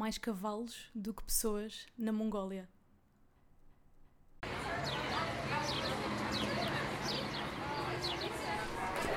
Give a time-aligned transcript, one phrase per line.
[0.00, 2.66] mais cavalos do que pessoas na Mongólia?
[4.42, 4.46] O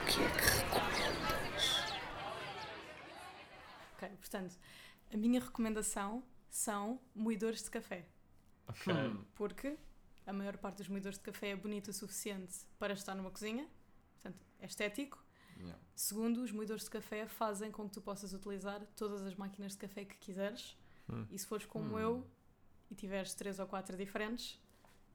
[0.05, 1.93] que é que recomendas?
[3.93, 4.59] Ok, portanto,
[5.13, 8.05] a minha recomendação são moedores de café.
[8.68, 8.93] Ok.
[8.93, 9.23] Hum.
[9.36, 9.77] Porque
[10.27, 13.66] a maior parte dos moedores de café é bonito o suficiente para estar numa cozinha,
[14.16, 15.23] portanto, é estético.
[15.59, 15.80] Yeah.
[15.95, 19.77] Segundo, os moedores de café fazem com que tu possas utilizar todas as máquinas de
[19.77, 20.75] café que quiseres.
[21.09, 21.25] Hum.
[21.31, 21.99] E se fores como Hum.
[21.99, 22.27] eu
[22.89, 24.59] e tiveres três ou quatro diferentes,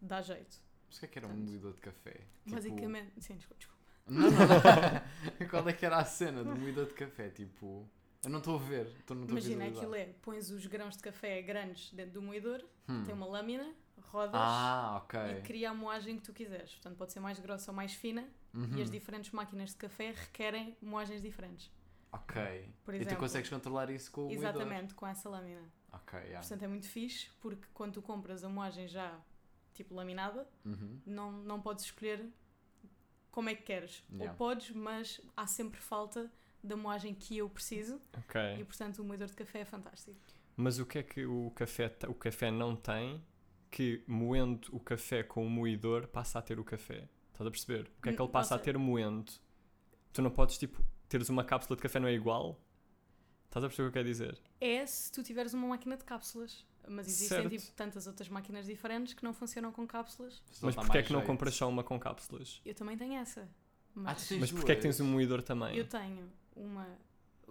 [0.01, 0.57] dá jeito.
[0.89, 2.13] Mas o que é que era um Portanto, moedor de café?
[2.13, 3.79] Tipo- Basicamente, sim, desculpa, desculpa.
[4.07, 5.49] Não, não, não.
[5.51, 7.29] Qual é que era a cena do moedor de café?
[7.29, 7.87] Tipo,
[8.25, 8.91] eu não estou a ver.
[9.07, 9.79] Tô, não a Imagina, visualizar.
[9.85, 13.05] aquilo é, pões os grãos de café grandes dentro do moedor, Hum.
[13.05, 13.71] tem uma lâmina,
[14.01, 15.19] rodas Ah, ok.
[15.21, 16.73] e cria a moagem que tu quiseres.
[16.75, 18.77] Portanto, pode ser mais grossa ou mais fina Uhum.
[18.77, 21.71] e as diferentes máquinas de café requerem moagens diferentes.
[22.13, 22.37] Ok.
[22.85, 24.45] Por E tu exemplo, consegues controlar isso com o moedor?
[24.45, 25.63] Exatamente, com essa lâmina.
[25.93, 26.41] Ok, yeah.
[26.41, 29.19] Portanto, é muito fixe porque quando tu compras a moagem já
[29.75, 31.01] tipo laminada, Uhum.
[31.07, 32.29] não, não podes escolher
[33.31, 34.03] como é que queres.
[34.11, 34.31] Yeah.
[34.33, 36.31] Ou podes, mas há sempre falta
[36.63, 38.65] da moagem que eu preciso e, Ok.
[38.65, 40.19] portanto, o moedor de café é fantástico.
[40.57, 43.23] Mas o que é que o café, o café não tem
[43.71, 47.09] que moendo o café com o moedor passa a ter o café?
[47.33, 47.91] Estás a perceber?
[47.99, 49.31] O que é que Hum, ele passa a ter moendo?
[50.13, 52.61] Tu não podes, tipo, teres uma cápsula de café não é igual?
[53.47, 54.39] Estás a perceber o que eu quero dizer?
[54.61, 56.67] É se tu tiveres uma máquina de cápsulas.
[56.91, 57.51] Mas existem Certo.
[57.51, 60.43] tipo, tantas outras máquinas diferentes que não funcionam com cápsulas.
[60.51, 61.27] Só Mas porquê é que não jeito.
[61.31, 62.63] compras só uma com cápsulas?
[62.65, 63.43] Eu também tenho essa.
[63.43, 63.47] Ah,
[63.95, 65.77] Mas tens Mas porquê é que tens um moedor também?
[65.77, 66.87] eu tenho uma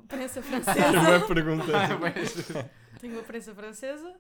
[0.08, 0.90] prensa Era francesa.
[1.18, 1.66] uma pergunta.
[1.78, 2.34] Ah, mas-
[3.00, 4.20] tenho uma prensa francesa.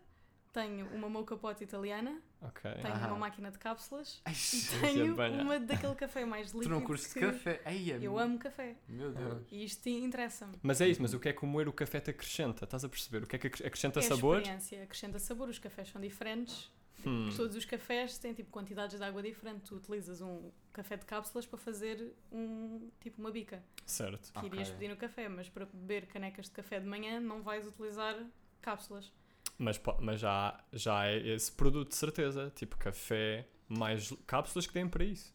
[0.57, 2.19] Tenho uma mocha pot italiana.
[2.41, 2.71] ok.
[2.81, 3.07] Tenho Aham.
[3.09, 4.19] uma máquina de cápsulas.
[4.25, 5.29] Ai, E tenho é.
[5.43, 6.63] uma daquele café mais líquido.
[6.63, 7.61] tu não curtes de café?
[7.63, 8.75] Ai, é Eu amo café.
[8.87, 9.45] Meu Deus.
[9.51, 10.57] E isto interessa-me.
[10.63, 12.63] Mas é isso, mas o que é que o moer o café te acrescenta?
[12.63, 13.21] Estás a perceber?
[13.23, 14.37] O que é que acre- acrescenta é a sabor?
[14.37, 15.47] experiência, acrescenta sabor.
[15.47, 16.71] Os cafés são diferentes.
[17.05, 17.29] Hum.
[17.37, 19.61] Todos os cafés têm tipo quantidades de água diferente.
[19.61, 24.33] Tu utilizas um café de cápsulas para fazer um tipo uma bica Certo.
[24.33, 24.79] que irias Ok.
[24.79, 28.15] pedir no café, mas para beber canecas de café de manhã não vais utilizar
[28.59, 29.13] cápsulas.
[29.57, 32.51] Mas, mas já, já é esse produto de certeza.
[32.55, 35.33] Tipo café, mais cápsulas que têm para isso.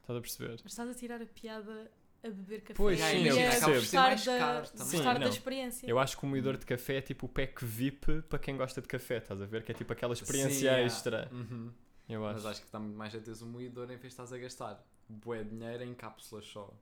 [0.00, 0.60] Estás a perceber?
[0.62, 1.90] Mas estás a tirar a piada
[2.22, 5.86] a beber café Pois, e sim, a por ser gostar, da, gostar da experiência.
[5.86, 8.80] Eu acho que o moedor de café é tipo o pack VIP para quem gosta
[8.80, 9.62] de café, estás a ver?
[9.62, 10.82] Que é tipo aquela experiência Sim, yeah.
[10.82, 11.28] extra.
[11.30, 11.70] Uhum.
[12.08, 12.34] Eu acho.
[12.34, 14.38] Mas acho que está muito mais a teres um moedor em vez de estás a
[14.38, 16.72] gastar bué dinheiro em cápsulas só.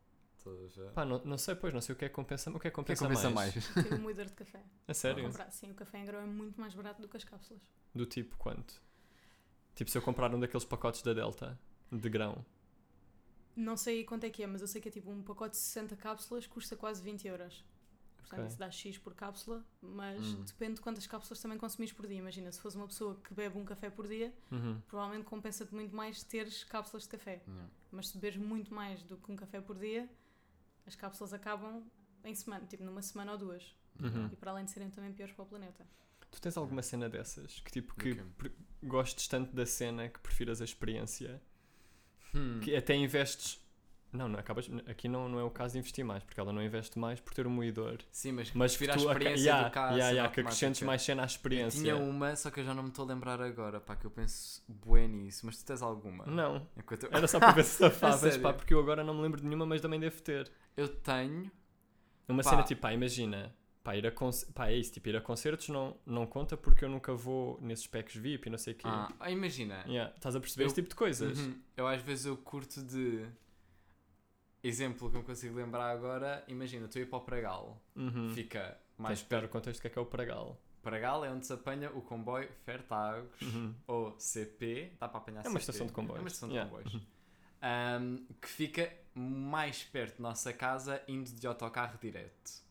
[0.94, 2.70] Pá, não, não sei, pois, não sei o que é que compensa, o que é
[2.70, 3.54] que O que é que compensa, compensa mais.
[3.54, 3.86] mais?
[3.88, 4.62] Ter um moedor de café.
[4.88, 5.24] A sério?
[5.24, 7.62] Comprar, sim, o café em grão é muito mais barato do que as cápsulas.
[7.94, 8.80] Do tipo quanto?
[9.74, 11.58] Tipo, se eu comprar um daqueles pacotes da Delta,
[11.90, 12.44] de grão.
[13.54, 15.58] Não sei quanto é que é, mas eu sei que é tipo um pacote de
[15.58, 17.64] 60 cápsulas custa quase 20 euros.
[18.18, 18.48] Portanto, Ok.
[18.48, 20.42] isso dá X por cápsula, mas Hum.
[20.44, 22.16] depende de quantas cápsulas também consumires por dia.
[22.16, 24.80] Imagina, se fores uma pessoa que bebe um café por dia, Uhum.
[24.88, 27.42] provavelmente compensa-te muito mais teres cápsulas de café.
[27.46, 27.68] Yeah.
[27.90, 30.08] Mas se beberes muito mais do que um café por dia,
[30.86, 31.82] as cápsulas acabam
[32.24, 33.74] em semana, tipo numa semana ou duas.
[34.00, 34.28] Uhum.
[34.32, 35.86] E para além de serem também piores para o planeta.
[36.30, 40.60] Tu tens alguma cena dessas que tipo que pre- gostes tanto da cena que prefiras
[40.60, 41.40] a experiência
[42.34, 42.60] Hum.
[42.60, 43.61] que até investes.
[44.12, 44.68] Não, não acabas.
[44.86, 47.32] Aqui não, não é o caso de investir mais, porque ela não investe mais por
[47.32, 47.98] ter um moedor.
[48.10, 49.92] Sim, mas, Mas que a experiência yeah, do carro.
[49.96, 51.80] yeah, yeah, que acrescentes mais cena à Eu experiência.
[51.80, 54.10] tinha uma, só que eu já não me estou a lembrar agora, pá, que eu
[54.10, 55.46] penso bué nisso.
[55.46, 56.26] Mas tu tens alguma?
[56.26, 57.10] Não, Enquanto eu...
[57.12, 59.64] era só para ver se safavas, pá, porque eu agora não me lembro de nenhuma,
[59.64, 60.50] mas também devo ter.
[60.76, 61.50] Eu tenho...
[62.28, 62.50] Uma Pá.
[62.50, 64.12] cena tipo, pá, imagina, pá, ir a
[64.54, 67.86] pá, é isso, tipo, ir a concertos não, não conta porque eu nunca vou nesses
[67.86, 68.86] packs VIP e não sei o quê.
[68.86, 69.84] Ah, ah, imagina.
[69.86, 71.38] Yeah, estás a perceber Eu- esse tipo de coisas?
[71.38, 71.58] Uhum.
[71.76, 73.26] Eu às vezes eu curto de...
[74.62, 77.82] Exemplo que eu consigo lembrar agora, imagina, a ir para o Pragal.
[77.96, 78.30] Uhum.
[78.30, 79.52] Fica Mais Tens dar o perto.
[79.52, 80.60] contexto do que é que é o Pragal.
[80.82, 83.74] Pragal é onde se apanha o comboio Fertagos Uhum.
[83.86, 85.70] ou CP, dá para apanhar É uma CP.
[85.70, 86.18] estação de comboios.
[86.18, 86.70] É uma estação de Yeah.
[86.76, 87.02] comboios.
[87.60, 92.62] Ahm, que fica mais perto da nossa casa indo de autocarro direto.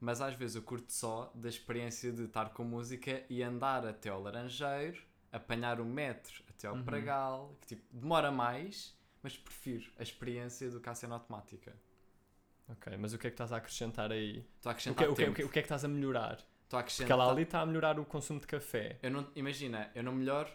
[0.00, 4.08] Mas às vezes eu curto só da experiência de estar com música e andar até
[4.10, 5.02] ao Laranjeiro,
[5.32, 6.84] apanhar o metro até ao Uhum.
[6.84, 8.96] Pragal, que tipo, demora mais,
[9.26, 11.74] mas prefiro a experiência do que a cena automática.
[12.68, 14.38] Ok, mas o que é que estás a acrescentar aí?
[14.38, 15.32] Estou a O acrescentar que, o, que, tempo.
[15.32, 16.34] o, que, o que é que estás a melhorar?
[16.34, 17.10] Estou a Porque acrescentar...
[17.18, 19.00] ela ali está a melhorar o consumo de café.
[19.02, 20.48] Eu não, imagina, eu não melhoro,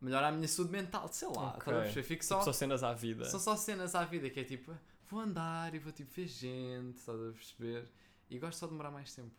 [0.00, 1.58] melhoro a minha saúde mental, sei lá, Ok.
[1.58, 2.02] estás a perceber?
[2.04, 3.24] Fico Tipo, só, só cenas à vida.
[3.24, 4.72] são só cenas à vida que é tipo,
[5.08, 7.90] vou andar e vou tipo ver gente, estás a perceber?
[8.30, 9.34] E gosto só de demorar mais tempo.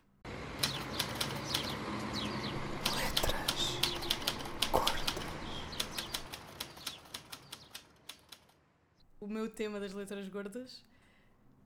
[9.28, 10.82] O meu tema das letras gordas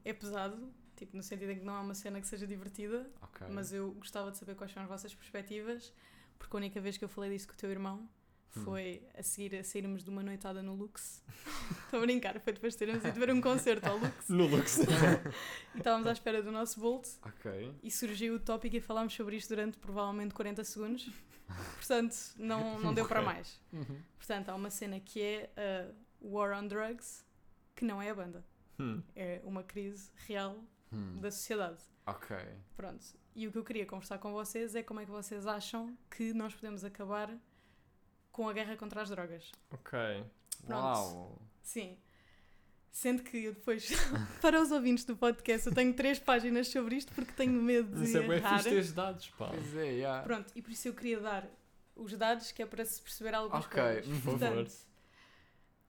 [0.04, 0.72] é pesado.
[0.96, 3.46] tipo, no sentido em que não é uma cena que seja divertida, Ok.
[3.50, 5.92] mas eu gostava de saber quais são as vossas perspectivas,
[6.38, 8.08] porque a única vez que eu falei disso com o teu irmão
[8.56, 8.64] Hum.
[8.64, 11.22] foi a seguir a sairmos de uma noitada no Lux.
[11.86, 14.28] Estou a brincar, foi depois de termos ido ver um concerto ao Lux.
[14.28, 14.78] No Lux.
[15.74, 17.74] E estávamos à espera do nosso Bolt Ok.
[17.82, 21.10] e surgiu o tópico e falámos sobre isto durante provavelmente 40 segundos.
[21.76, 23.32] Portanto, não, não deu para Ok.
[23.32, 23.60] mais.
[23.72, 24.00] Uhum.
[24.16, 27.24] Portanto, há uma cena que é a War on Drugs,
[27.82, 28.44] que não é a banda.
[28.78, 29.02] Hum.
[29.16, 30.56] É uma crise real
[30.92, 31.18] Hum.
[31.20, 31.78] da sociedade.
[32.06, 32.36] Ok.
[32.76, 33.04] Pronto.
[33.34, 36.32] E o que eu queria conversar com vocês é como é que vocês acham que
[36.32, 37.34] nós podemos acabar
[38.30, 39.50] com a guerra contra as drogas.
[39.72, 39.98] Ok.
[40.66, 40.80] Pronto.
[40.80, 41.42] Uau.
[41.62, 41.98] Sim.
[42.90, 43.88] Sendo que eu depois,
[44.42, 48.04] para os ouvintes do podcast, eu tenho três páginas sobre isto porque tenho medo de
[48.04, 48.58] Isso é bem errar.
[48.58, 49.48] fixe teres dados, pá.
[49.48, 50.22] Pois é, yeah.
[50.22, 51.48] Pronto, e por isso eu queria dar
[51.96, 54.04] os dados que é para se perceber algumas Ok, coisas.
[54.06, 54.38] por favor.
[54.38, 54.72] Portanto,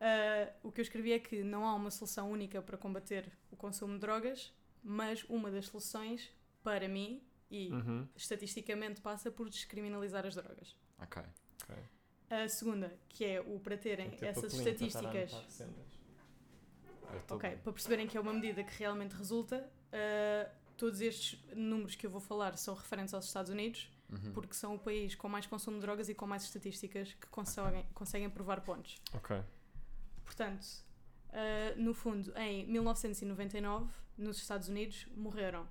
[0.04, 3.56] ah, o que eu escrevi é que não há uma solução única para combater o
[3.56, 4.54] consumo de drogas,
[4.84, 6.30] mas uma das soluções,
[6.62, 8.08] para mim, e Uhum.
[8.16, 10.76] estatisticamente passa por descriminalizar as drogas.
[11.00, 11.22] Ok.
[11.64, 11.76] Ok.
[12.30, 15.32] A segunda, que é o para terem essas estatísticas,
[17.30, 17.58] ok, bem.
[17.60, 22.10] para perceberem que é uma medida que realmente resulta, ah, todos estes números que eu
[22.12, 24.32] vou falar são referentes aos Estados Unidos, Uhum.
[24.34, 27.84] porque são o país com mais consumo de drogas e com mais estatísticas que conseguem,
[27.94, 29.02] conseguem provar pontos.
[29.14, 29.42] Ok.
[30.26, 30.66] Portanto,
[31.32, 33.88] ah, no fundo, em 1999,
[34.18, 35.68] nos Estados Unidos, morreram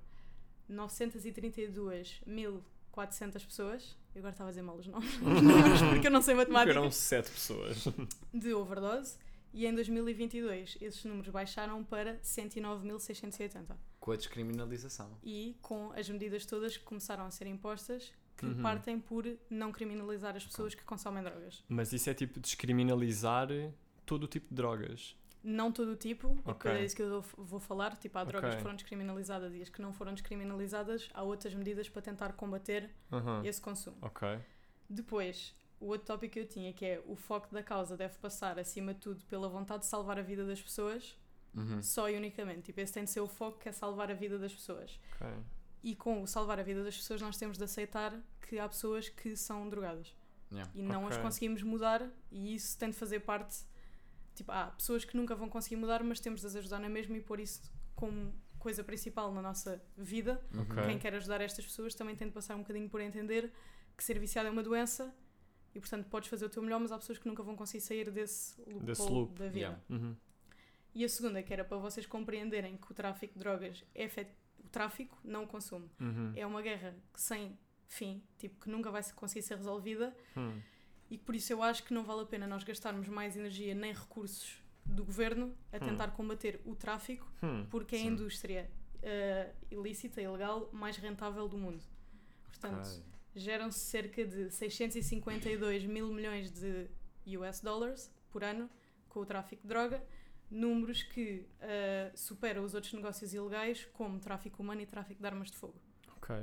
[0.69, 3.95] 932.400 pessoas.
[4.13, 5.09] Eu agora estava a dizer mal os nomes,
[5.89, 6.71] porque eu não sei matemática.
[6.71, 7.85] Eram sete pessoas.
[8.33, 9.17] De overdose.
[9.53, 13.75] E em 2022, esses números baixaram para 109.680.
[13.99, 15.17] Com a descriminalização.
[15.23, 18.61] E com as medidas todas que começaram a ser impostas, que Uhum.
[18.63, 21.63] partem por não criminalizar as pessoas que consomem drogas.
[21.69, 23.47] Mas isso é tipo descriminalizar
[24.13, 25.15] todo o tipo de drogas.
[25.43, 26.71] Não todo o tipo, e Ok.
[26.71, 27.97] é isso que eu vou falar.
[27.97, 28.57] Tipo, há drogas Ok.
[28.57, 32.89] que foram descriminalizadas e as que não foram descriminalizadas, há outras medidas para tentar combater
[33.43, 33.97] esse consumo.
[34.01, 34.39] Ok.
[34.89, 38.57] Depois, o outro tópico que eu tinha, que é o foco da causa deve passar,
[38.59, 41.17] acima de tudo, pela vontade de salvar a vida das pessoas,
[41.55, 41.81] Uhum.
[41.83, 42.61] só e unicamente.
[42.61, 44.97] Tipo, esse tem de ser o foco, que é salvar a vida das pessoas.
[45.15, 45.27] Ok.
[45.83, 48.17] E com o salvar a vida das pessoas, nós temos de aceitar
[48.47, 50.15] que há pessoas que são drogadas.
[50.51, 50.71] Yeah.
[50.73, 51.23] E não as Ok.
[51.23, 53.65] conseguimos mudar, e isso tem de fazer parte.
[54.35, 57.15] Tipo, há pessoas que nunca vão conseguir mudar, mas temos de as ajudar na mesma
[57.17, 57.61] e pôr isso
[57.95, 60.41] como coisa principal na nossa vida.
[60.53, 60.61] Uhum.
[60.61, 60.83] Ok.
[60.85, 63.51] Quem quer ajudar estas pessoas também tem de passar um bocadinho por entender
[63.95, 65.13] que ser viciado é uma doença
[65.75, 68.09] e, portanto, podes fazer o teu melhor, mas há pessoas que nunca vão conseguir sair
[68.11, 69.57] desse loophole Desse loop, da vida.
[69.57, 69.79] yeah.
[69.89, 70.15] Uhum.
[70.95, 74.05] E a segunda, que era para vocês compreenderem que o tráfico de drogas é
[74.63, 75.89] o tráfico, não o consumo.
[75.99, 76.33] Uhum.
[76.35, 77.57] É uma guerra sem
[77.87, 80.59] fim, tipo, que nunca vai conseguir ser resolvida Hum.
[81.09, 83.93] E por isso eu acho que não vale a pena nós gastarmos mais energia nem
[83.93, 87.65] recursos do governo a tentar combater o tráfico, Hum.
[87.69, 88.69] porque é a indústria
[89.01, 91.83] eh, ilícita, ilegal, mais rentável do mundo.
[92.45, 93.03] Portanto, Ok.
[93.35, 96.87] geram-se cerca de 652 mil milhões de
[97.37, 98.69] US dollars por ano
[99.09, 100.03] com o tráfico de droga,
[100.49, 105.49] números que eh, superam os outros negócios ilegais, como tráfico humano e tráfico de armas
[105.51, 105.75] de fogo.
[106.17, 106.35] Ok.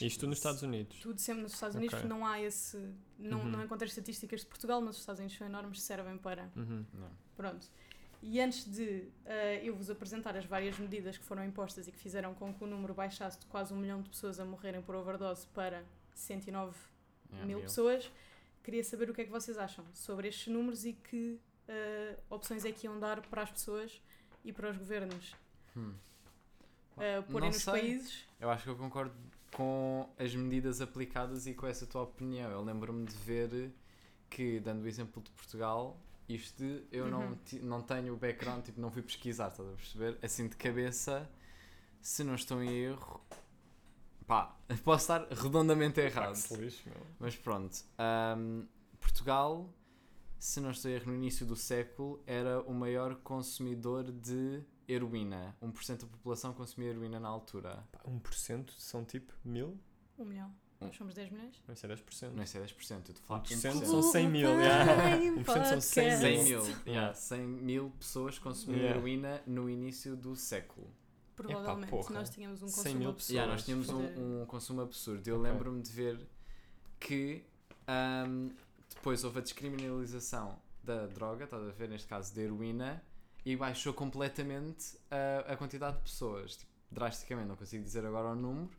[0.00, 0.98] Isto nos Estados Unidos.
[1.00, 2.08] Tudo sempre nos Estados Unidos, Ok.
[2.08, 2.76] não há esse.
[3.18, 3.44] Não, Uhum.
[3.50, 6.50] não encontrei estatísticas de Portugal, mas os Estados Unidos são enormes, servem para.
[6.56, 6.84] Uhum.
[7.36, 7.66] Pronto.
[8.22, 11.98] E antes de eh, eu vos apresentar as várias medidas que foram impostas e que
[11.98, 14.94] fizeram com que o número baixasse de quase um milhão de pessoas a morrerem por
[14.94, 15.82] overdose para
[16.14, 16.76] 109
[17.30, 18.10] Yeah, mil pessoas,
[18.64, 22.64] queria saber o que é que vocês acham sobre estes números e que eh, opções
[22.64, 24.02] é que iam dar para as pessoas
[24.44, 25.34] e para os governos
[25.76, 25.94] Hum.
[26.96, 27.72] porem Não nos sei.
[27.72, 28.24] países.
[28.40, 29.14] Eu acho que eu concordo
[29.54, 32.50] com as medidas aplicadas e com essa tua opinião.
[32.50, 33.72] Eu lembro-me de ver
[34.28, 37.36] que, dando o exemplo de Portugal, isto eu não, Uhum.
[37.44, 40.18] ti- não tenho o background, tipo, não fui pesquisar, estás a perceber?
[40.22, 41.28] Assim de cabeça,
[42.00, 43.20] se não estou em erro,
[44.26, 46.36] pá, posso estar redondamente errado.
[46.50, 47.06] Ah, meu.
[47.18, 48.62] Mas pronto, ahm,
[49.00, 49.68] Portugal,
[50.38, 55.56] se não estou em erro, no início do século, era o maior consumidor de heroína.
[55.62, 57.84] 1% da população consumia heroína na altura.
[57.92, 59.78] Pá, 1% são tipo mil?
[60.18, 60.52] Um milhão.
[60.80, 60.86] Um.
[60.86, 61.62] Nós somos 10 milhões?
[61.66, 62.30] Não, isso é 10%.
[62.32, 63.84] Não, isso é 10%, eu estou a falar 1% 1%.
[63.84, 64.48] são 100 mil.
[64.60, 65.18] yeah.
[65.18, 66.18] 1% são 100 mil.
[66.20, 66.76] 100 mil.
[66.86, 68.98] Yeah, 100 mil pessoas consumiam Yeah.
[68.98, 70.90] heroína no início do século.
[71.36, 72.14] Provavelmente porra.
[72.14, 73.34] nós tínhamos um 100 consumo mil absurdo.
[73.36, 75.26] Yeah, nós tínhamos um, um consumo absurdo.
[75.28, 75.50] Eu Ok.
[75.50, 76.26] lembro-me de ver
[76.98, 77.44] que
[77.86, 78.48] ahm,
[78.94, 83.02] depois houve a descriminalização da droga, estás a ver, neste caso da heroína,
[83.44, 86.56] e baixou completamente a, a quantidade de pessoas.
[86.56, 88.70] Tipo, drasticamente, não consigo dizer agora o número,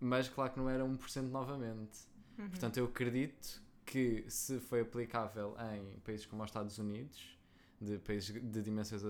[0.00, 2.00] mas claro que não era 1% novamente.
[2.38, 2.48] Uhum.
[2.48, 7.38] Portanto, eu acredito que se foi aplicável em países como os Estados Unidos,
[7.80, 9.02] de países de dimensões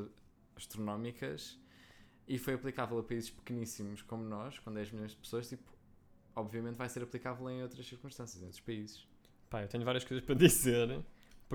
[0.57, 1.59] astronómicas,
[2.27, 5.71] e foi aplicável a países pequeníssimos como nós, com 10 milhões de pessoas, tipo,
[6.35, 9.07] obviamente vai ser aplicável em outras circunstâncias, em outros países.
[9.51, 11.05] Pá, eu tenho várias coisas para dizer,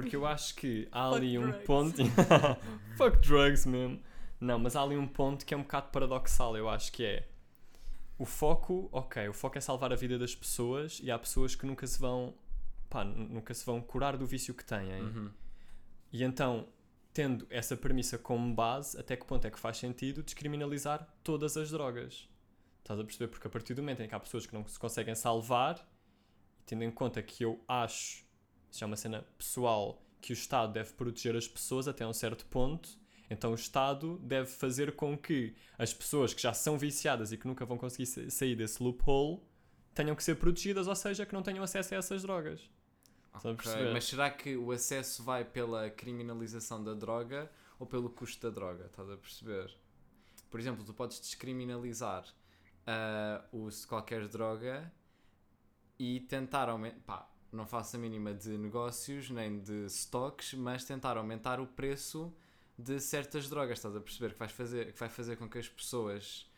[0.01, 1.65] porque eu acho que há ali um drugs.
[1.65, 1.97] ponto.
[2.97, 4.01] Fuck drugs mesmo.
[4.39, 7.27] Não, mas há ali um ponto que é um bocado paradoxal, eu acho que é.
[8.17, 11.65] O foco, ok, o foco é salvar a vida das pessoas e há pessoas que
[11.65, 12.33] nunca se vão.
[12.89, 15.01] Pá, nu- nunca se vão curar do vício que têm.
[15.01, 15.31] Uhum.
[16.11, 16.67] E então,
[17.13, 21.69] tendo essa premissa como base, até que ponto é que faz sentido descriminalizar todas as
[21.69, 22.29] drogas?
[22.79, 23.27] Estás a perceber?
[23.27, 25.85] Porque a partir do momento em que há pessoas que não se conseguem salvar,
[26.65, 28.23] tendo em conta que eu acho,
[28.77, 32.45] isso é uma cena pessoal, que o Estado deve proteger as pessoas até um certo
[32.45, 32.89] ponto,
[33.27, 37.47] então o Estado deve fazer com que as pessoas que já são viciadas e que
[37.47, 39.41] nunca vão conseguir sa- sair desse loophole
[39.95, 42.69] tenham que ser protegidas, ou seja, que não tenham acesso a essas drogas.
[43.25, 43.93] Estás a Ok, perceber?
[43.93, 48.85] Mas será que o acesso vai pela criminalização da droga ou pelo custo da droga?
[48.85, 49.75] Estás a perceber?
[50.51, 52.25] Por exemplo, tu podes descriminalizar
[52.85, 54.91] ah, o uso de qualquer droga
[55.99, 57.01] e tentar aumentar.
[57.05, 62.33] Pá, não faço a mínima de negócios nem de stocks, mas tentar aumentar o preço
[62.77, 63.79] de certas drogas.
[63.79, 64.33] Estás a perceber?
[64.33, 66.49] Que, vais fazer, que vai fazer com que as pessoas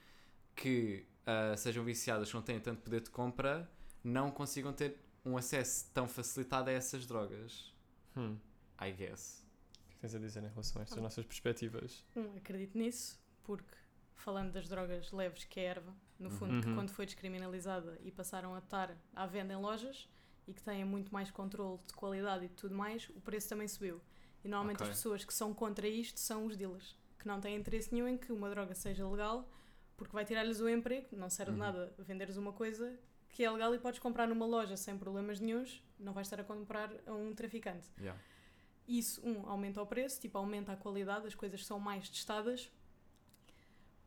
[0.55, 3.69] que ah, sejam viciadas, que não têm tanto poder de compra,
[4.03, 7.73] não consigam ter um acesso tão facilitado a essas drogas.
[8.15, 8.37] Hum.
[8.81, 9.45] I guess.
[9.85, 12.05] O que tens a dizer em relação a estas nossas perspectivas?
[12.15, 13.75] Um, acredito nisso, porque
[14.15, 16.61] falando das drogas leves, que é a erva, no fundo, Uhum.
[16.61, 20.09] que quando foi descriminalizada e passaram a estar à venda em lojas
[20.49, 24.01] e que têm muito mais controle de qualidade e tudo mais, o preço também subiu.
[24.43, 24.89] E normalmente Ok.
[24.89, 28.17] as pessoas que são contra isto são os dealers, que não têm interesse nenhum em
[28.17, 29.47] que uma droga seja legal,
[29.95, 31.57] porque vai tirar-lhes o emprego, não serve Uhum.
[31.57, 32.97] nada venderes uma coisa
[33.29, 36.43] que é legal e podes comprar numa loja sem problemas nenhuns, não vais estar a
[36.43, 37.87] comprar a um traficante.
[37.99, 38.19] Yeah.
[38.87, 42.71] Isso, um, aumenta o preço, tipo, aumenta a qualidade, as coisas são mais testadas.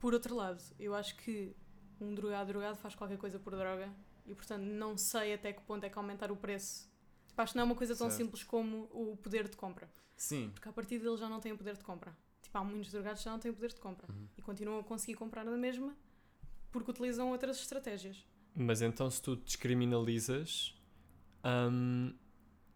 [0.01, 1.55] Por outro lado, eu acho que
[2.01, 3.89] um drogado drogado faz qualquer coisa por droga
[4.27, 6.91] e, portanto, não sei até que ponto é que aumentar o preço.
[7.27, 8.19] Tipo, acho que não é uma coisa tão Certo.
[8.23, 9.91] simples como o poder de compra.
[10.17, 10.51] Sim.
[10.55, 12.17] Porque a partir deles já não têm poder de compra.
[12.43, 14.29] Tipo, há muitos drogados que já não têm poder de compra Uhum.
[14.37, 15.97] e continuam a conseguir comprar na mesma
[16.71, 18.25] porque utilizam outras estratégias.
[18.55, 20.75] Mas então, se tu descriminalizas,
[21.45, 22.15] hum,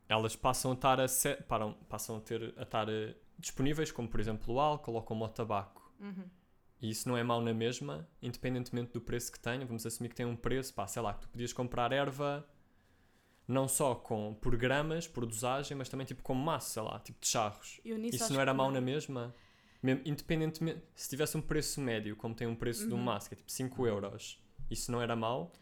[0.08, 4.08] elas passam a estar a ser, param, passam a ter a estar eh, disponíveis, como
[4.08, 5.92] por exemplo o álcool ou como o tabaco.
[6.00, 6.24] Uhum.
[6.80, 9.64] E isso não é mau na mesma, independentemente do preço que tenha.
[9.64, 12.46] Vamos assumir que tem um preço, pá, sei lá, que tu podias comprar erva
[13.48, 17.20] não só com, por gramas, por dosagem, mas também tipo como massa, sei lá, tipo
[17.20, 17.80] de charros.
[18.12, 19.34] Isso não era mau na mesma?
[19.82, 23.04] Mesmo, independentemente, se tivesse um preço médio, como tem um preço de um Uhum.
[23.04, 25.52] massa, que é tipo 5 euros, isso não era mau?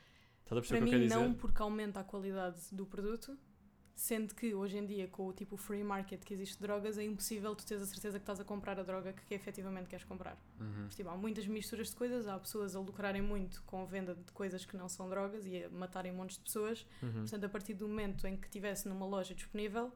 [0.41, 1.29] Estás a perceber Para o que eu mim quero dizer?
[1.29, 3.37] não, porque aumenta a qualidade do produto,
[3.95, 7.05] sendo que hoje em dia com o tipo free market que existe de drogas é
[7.05, 10.05] impossível tu teres a certeza que estás a comprar a droga que, que efetivamente queres
[10.05, 10.37] comprar.
[10.59, 10.89] Uhum.
[10.89, 14.33] Tipo, há muitas misturas de coisas, há pessoas a lucrarem muito com a venda de
[14.33, 16.85] coisas que não são drogas e a matarem montes de pessoas.
[17.03, 17.21] Uhum.
[17.21, 19.93] Portanto, a partir do momento em que estivesse numa loja disponível,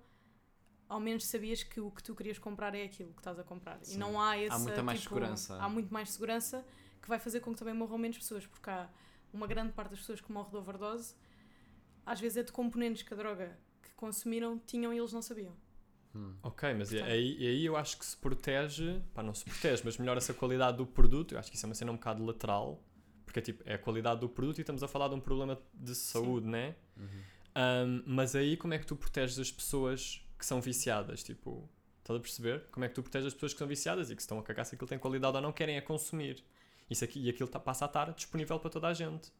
[0.88, 3.78] ao menos sabias que o que tu querias comprar é aquilo que estás a comprar.
[3.82, 3.96] Sim.
[3.96, 4.58] E não há esse.
[4.60, 5.56] muita mais tipo, segurança.
[5.56, 6.64] Há muito mais segurança
[7.02, 8.88] que vai fazer com que também morram menos pessoas, porque há
[9.32, 11.14] uma grande parte das pessoas que morrem de overdose,
[12.06, 13.58] às vezes é de componentes que a droga
[13.98, 15.54] consumiram tinham e eles não sabiam.
[16.14, 16.34] Hum.
[16.42, 19.98] Ok, mas Portanto- aí, aí eu acho que se protege, pá, não se protege, mas
[19.98, 21.32] melhora-se a qualidade do produto.
[21.34, 22.82] Eu acho que isso é uma cena um bocado lateral,
[23.26, 25.60] porque é tipo, é a qualidade do produto e estamos a falar de um problema
[25.74, 26.76] de saúde, né?
[26.96, 27.06] Uhum.
[27.56, 31.22] Um, mas aí como é que tu proteges as pessoas que são viciadas?
[31.22, 32.66] Tipo, estás a perceber?
[32.70, 34.42] Como é que tu proteges as pessoas que são viciadas e que se estão a
[34.42, 36.42] cagar se aquilo tem qualidade ou não querem a consumir?
[36.90, 39.30] Isso aqui, e aquilo tá- passa a estar disponível para toda a gente.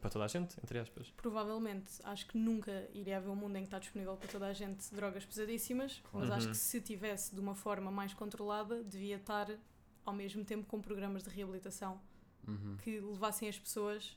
[0.00, 1.10] Para toda a gente, entre aspas.
[1.16, 4.52] Provavelmente, acho que nunca iria haver um mundo em que está disponível para toda a
[4.54, 6.34] gente drogas pesadíssimas, mas Uhum.
[6.34, 9.50] acho que se tivesse de uma forma mais controlada, devia estar
[10.06, 12.00] ao mesmo tempo com programas de reabilitação
[12.46, 12.76] Uhum.
[12.78, 14.16] que levassem as pessoas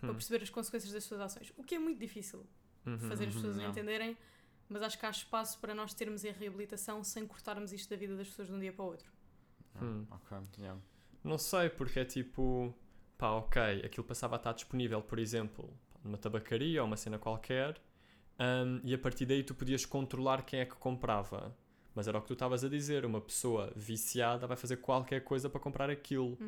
[0.00, 0.14] para Hum.
[0.14, 1.52] perceber as consequências das suas ações.
[1.56, 2.44] O que é muito difícil
[2.84, 2.98] Uhum.
[2.98, 3.70] fazer as pessoas Uhum, não.
[3.70, 4.16] entenderem,
[4.68, 8.16] mas acho que há espaço para nós termos a reabilitação sem cortarmos isto da vida
[8.16, 9.12] das pessoas de um dia para o outro.
[9.80, 10.04] Hum.
[10.10, 10.80] Ok, yeah.
[11.24, 12.74] Não sei, porque é tipo,
[13.16, 17.80] pá, ok, aquilo passava a estar disponível, por exemplo, numa tabacaria ou uma cena qualquer,
[18.40, 21.56] hum, e a partir daí tu podias controlar quem é que comprava.
[21.94, 25.50] Mas era o que tu estavas a dizer, uma pessoa viciada vai fazer qualquer coisa
[25.50, 26.38] para comprar aquilo.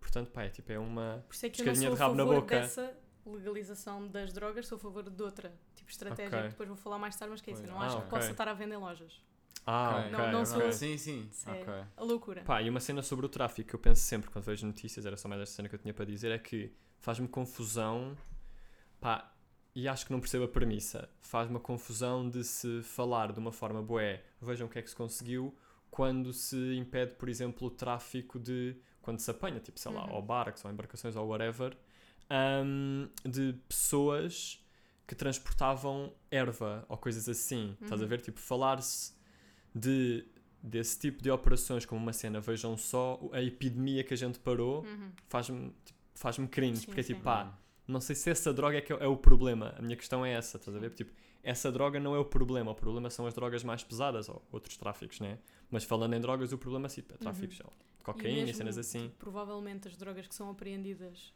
[0.00, 1.24] Portanto, pá, é tipo, é uma.
[1.28, 2.58] Por isso é que eu não sou a de rabo na boca.
[2.58, 6.42] dessa legalização das drogas, sou a favor de outra tipo estratégia Ok.
[6.42, 7.62] que depois vou falar mais tarde, mas que é isso.
[7.68, 8.10] Não Ah, acho que ok.
[8.18, 9.22] possa estar à venda em lojas.
[9.66, 10.10] Ah, Ok.
[10.10, 10.46] Não- não ok.
[10.46, 11.30] sou- Sim, sim.
[11.46, 11.72] É Ok.
[11.96, 12.42] a loucura.
[12.42, 15.16] Pá, e uma cena sobre o tráfico que eu penso sempre quando vejo notícias, era
[15.16, 18.16] só mais esta cena que eu tinha para dizer, é que faz-me confusão,
[19.00, 19.32] pá,
[19.74, 23.52] e acho que não percebo a premissa, faz-me a confusão de se falar de uma
[23.52, 25.56] forma boé, vejam o que é que se conseguiu,
[25.90, 30.14] quando se impede, por exemplo, o tráfico de quando se apanha, tipo, sei lá, Uhum.
[30.14, 31.76] ou barcos, ou embarcações, ou whatever,
[32.30, 34.58] ahm, de pessoas
[35.06, 37.76] que transportavam erva ou coisas assim.
[37.82, 38.08] Estás a Uhum.
[38.08, 38.20] ver?
[38.20, 39.12] Tipo, falar-se
[39.74, 40.24] de,
[40.62, 44.82] desse tipo de operações como uma cena, vejam só a epidemia que a gente parou,
[44.84, 45.10] Uhum.
[45.28, 47.12] faz-me tipo, faz-me cringe, Sim, porque é sim.
[47.14, 49.74] tipo, pá, não sei se essa droga é, que é, é o problema.
[49.78, 50.90] A minha questão é essa, estás a ver?
[50.94, 51.12] Tipo,
[51.42, 54.76] essa droga não é o problema, o problema são as drogas mais pesadas ou outros
[54.76, 55.38] tráficos, né?
[55.70, 57.48] Mas falando em drogas, o problema sim, é tráfico Uhum.
[57.48, 57.62] de
[58.00, 59.02] E cocaína e mesmo, cenas assim.
[59.08, 61.32] tipo, provavelmente as drogas que são apreendidas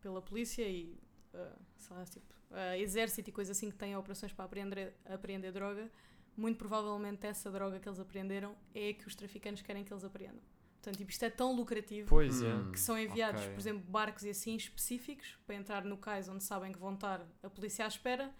[0.00, 0.96] pela polícia e
[1.34, 5.52] ah, sei lá, tipo, ah, exército e coisas assim que têm operações para apreender, apreender
[5.52, 5.88] droga,
[6.36, 10.04] muito provavelmente essa droga que eles apreenderam é a que os traficantes querem que eles
[10.04, 10.40] apreendam.
[10.74, 12.54] Portanto, tipo, isto é tão lucrativo Pois é.
[12.54, 12.70] Hum.
[12.70, 13.54] que são enviados, ok.
[13.54, 17.26] por exemplo, barcos e assim específicos para entrar no cais onde sabem que vão estar
[17.42, 18.32] a polícia à espera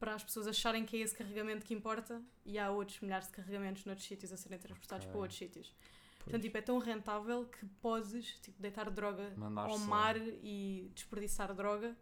[0.00, 3.32] para as pessoas acharem que é esse carregamento que importa e há outros milhares de
[3.34, 5.12] carregamentos noutros sítios a serem transportados Ok.
[5.12, 5.68] para outros sítios.
[5.76, 6.24] Pois.
[6.24, 9.84] Portanto, tipo, é tão rentável que podes tipo, deitar droga Mandar ao só.
[9.86, 11.96] mar e desperdiçar droga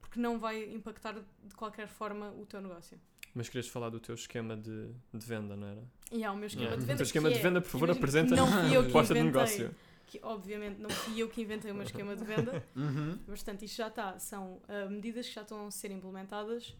[0.00, 3.00] porque não vai impactar de qualquer forma o teu negócio.
[3.34, 5.82] Mas querias falar do teu esquema de, de venda, não era?
[6.12, 6.76] E há o meu esquema Yeah.
[6.78, 6.96] de O venda.
[6.98, 9.74] teu esquema que de é- venda, por favor, apresenta que proposta de negócio.
[10.06, 13.18] Que, obviamente não fui eu que inventei o meu esquema de venda, Uhum.
[13.26, 14.16] mas portanto isto já está.
[14.20, 16.76] São ah, medidas que já estão a ser implementadas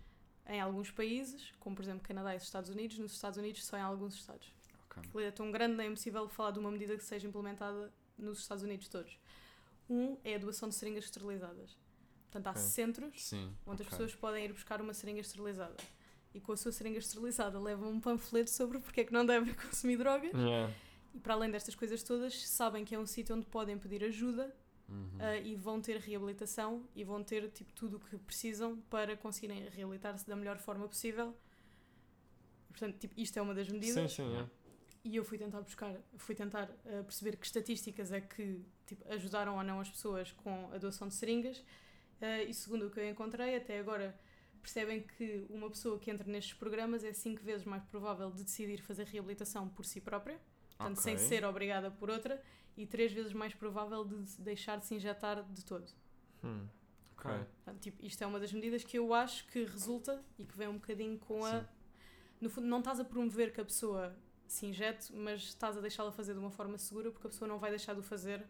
[0.46, 2.99] em alguns países, como por exemplo Canadá e os Estados Unidos.
[2.99, 4.52] Nos Estados Unidos só em alguns estados.
[4.88, 5.02] Ok.
[5.02, 8.38] Aquilo é tão grande, nem é impossível falar de uma medida que seja implementada nos
[8.38, 9.18] Estados Unidos todos.
[9.90, 11.76] Um é a doação de seringas esterilizadas.
[12.30, 12.62] Portanto, há Ok.
[12.62, 13.52] centros Sim.
[13.66, 13.99] onde as ok.
[13.99, 15.75] pessoas podem ir buscar uma seringa esterilizada.
[16.34, 19.54] E com a sua seringa esterilizada levam um panfleto sobre porque é que não devem
[19.54, 20.32] consumir drogas.
[20.34, 20.72] Yeah.
[21.14, 24.52] E para além destas coisas todas, sabem que é um sítio onde podem pedir ajuda
[24.88, 25.16] Uhum.
[25.18, 29.66] ah, e vão ter reabilitação e vão ter tipo, tudo o que precisam para conseguirem
[29.68, 31.34] reabilitar-se da melhor forma possível.
[32.68, 34.12] Portanto, tipo, isto é uma das medidas.
[34.12, 34.50] Sim, sim, yeah.
[35.04, 39.56] E eu fui tentar buscar, fui tentar uh, perceber que estatísticas é que tipo, ajudaram
[39.56, 41.59] ou não as pessoas com a doação de seringas.
[41.59, 44.18] Uh, e segundo o que eu encontrei, até agora
[44.64, 48.81] percebem que uma pessoa que entra nestes programas é cinco vezes mais provável de decidir
[48.81, 50.40] fazer reabilitação por si própria,
[50.79, 51.27] portanto, sem Ok.
[51.27, 52.42] ser obrigada por outra,
[52.77, 55.87] e três vezes mais provável de deixar de se injetar de todo.
[56.42, 56.66] Hum.
[57.16, 57.31] Ok.
[57.31, 60.66] Portanto, tipo, isto é uma das medidas que eu acho que resulta e que vem
[60.68, 61.61] um bocadinho com a.
[61.61, 61.66] Sim.
[62.40, 66.11] No fundo, não estás a promover que a pessoa se injete, mas estás a deixá-la
[66.11, 68.44] fazer de uma forma segura porque a pessoa não vai deixar de o fazer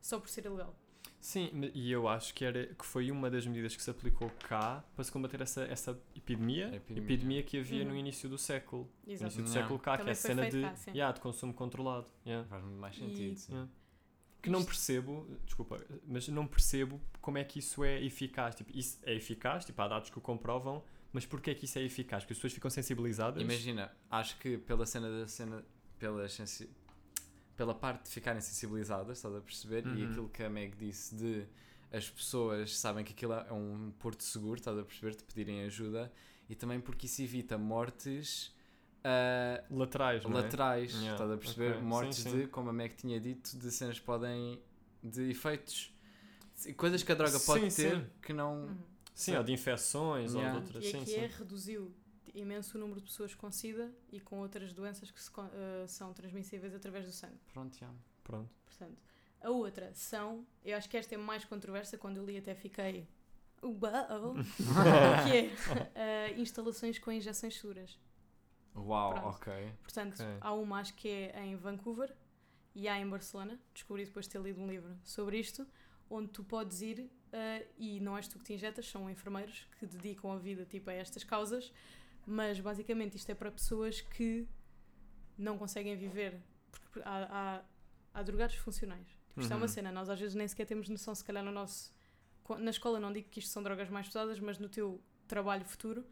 [0.00, 0.74] só por ser ilegal.
[1.20, 4.84] Sim, e eu acho que, era, que foi uma das medidas que se aplicou cá
[4.94, 7.02] para se combater essa, essa epidemia, Epidemia.
[7.04, 7.96] epidemia, que havia no Uhum.
[7.96, 8.88] início do século.
[9.04, 9.24] No Exato.
[9.24, 9.62] início do Yeah.
[9.62, 12.06] século cá, que é Também a cena de, cá, yeah, de consumo controlado.
[12.24, 12.46] yeah.
[12.48, 13.36] Faz mais E- sentido.
[13.36, 13.52] sim.
[13.52, 13.72] Yeah.
[14.42, 18.54] Que não percebo, desculpa, mas não percebo como é que isso é eficaz.
[18.54, 21.76] Tipo, isso é eficaz, tipo, há dados que o comprovam, mas porquê é que isso
[21.80, 22.22] é eficaz?
[22.22, 23.42] Porque as pessoas ficam sensibilizadas.
[23.42, 25.64] Imagina, acho que pela cena da cena,
[25.98, 26.70] pela, sensi-
[27.56, 29.86] pela parte de ficarem sensibilizadas, estás a perceber?
[29.86, 30.10] E Uhum.
[30.10, 31.46] aquilo que a Meg disse de
[31.92, 35.14] as pessoas sabem que aquilo é um porto seguro, estás a perceber?
[35.16, 36.12] De pedirem ajuda
[36.48, 38.54] e também porque isso evita mortes
[39.04, 40.42] ah, Laterais, não é?
[40.42, 41.70] laterais, Yeah, estás a perceber?
[41.72, 41.82] ok.
[41.82, 42.38] Mortes Sim, sim.
[42.40, 44.60] de, como a Meg tinha dito, de cenas que podem.
[45.02, 45.92] de efeitos.
[46.76, 48.06] Coisas que a droga pode Sim, ter sim.
[48.22, 48.64] que não.
[48.64, 48.76] Uhum.
[49.14, 50.54] Sim, ou de infecções, Yeah.
[50.54, 50.84] ou de outras.
[50.84, 51.20] E Sim, aqui sim.
[51.20, 51.94] é reduziu
[52.36, 56.12] imenso o número de pessoas com SIDA e com outras doenças que se eh, são
[56.12, 57.38] transmissíveis através do sangue.
[57.52, 57.90] Pronto, já.
[58.22, 58.50] Pronto.
[58.64, 59.02] Portanto,
[59.40, 63.08] a outra são, eu acho que esta é mais controversa, quando eu li até fiquei.
[63.62, 64.34] Uau!
[65.24, 65.50] que é
[65.94, 67.98] eh, instalações com injeções seguras.
[68.74, 69.28] Uau, Pronto.
[69.28, 69.72] ok.
[69.82, 70.36] Portanto, Ok.
[70.40, 72.14] há uma acho que é em Vancouver
[72.74, 73.58] e há em Barcelona.
[73.72, 75.66] Descobri depois de ter lido um livro sobre isto,
[76.10, 79.86] onde tu podes ir eh, e não és tu que te injetas, são enfermeiros que
[79.86, 81.72] dedicam a vida tipo, a estas causas,
[82.26, 84.46] mas basicamente isto é para pessoas que
[85.38, 87.62] não conseguem viver, porque há,
[88.14, 89.06] há, há drogados funcionais.
[89.28, 89.68] Tipo, isto é uma Uhum.
[89.68, 91.94] cena, nós às vezes nem sequer temos noção, se calhar no nosso.
[92.58, 96.04] Na escola não digo que isto são drogas mais pesadas, mas no teu trabalho futuro,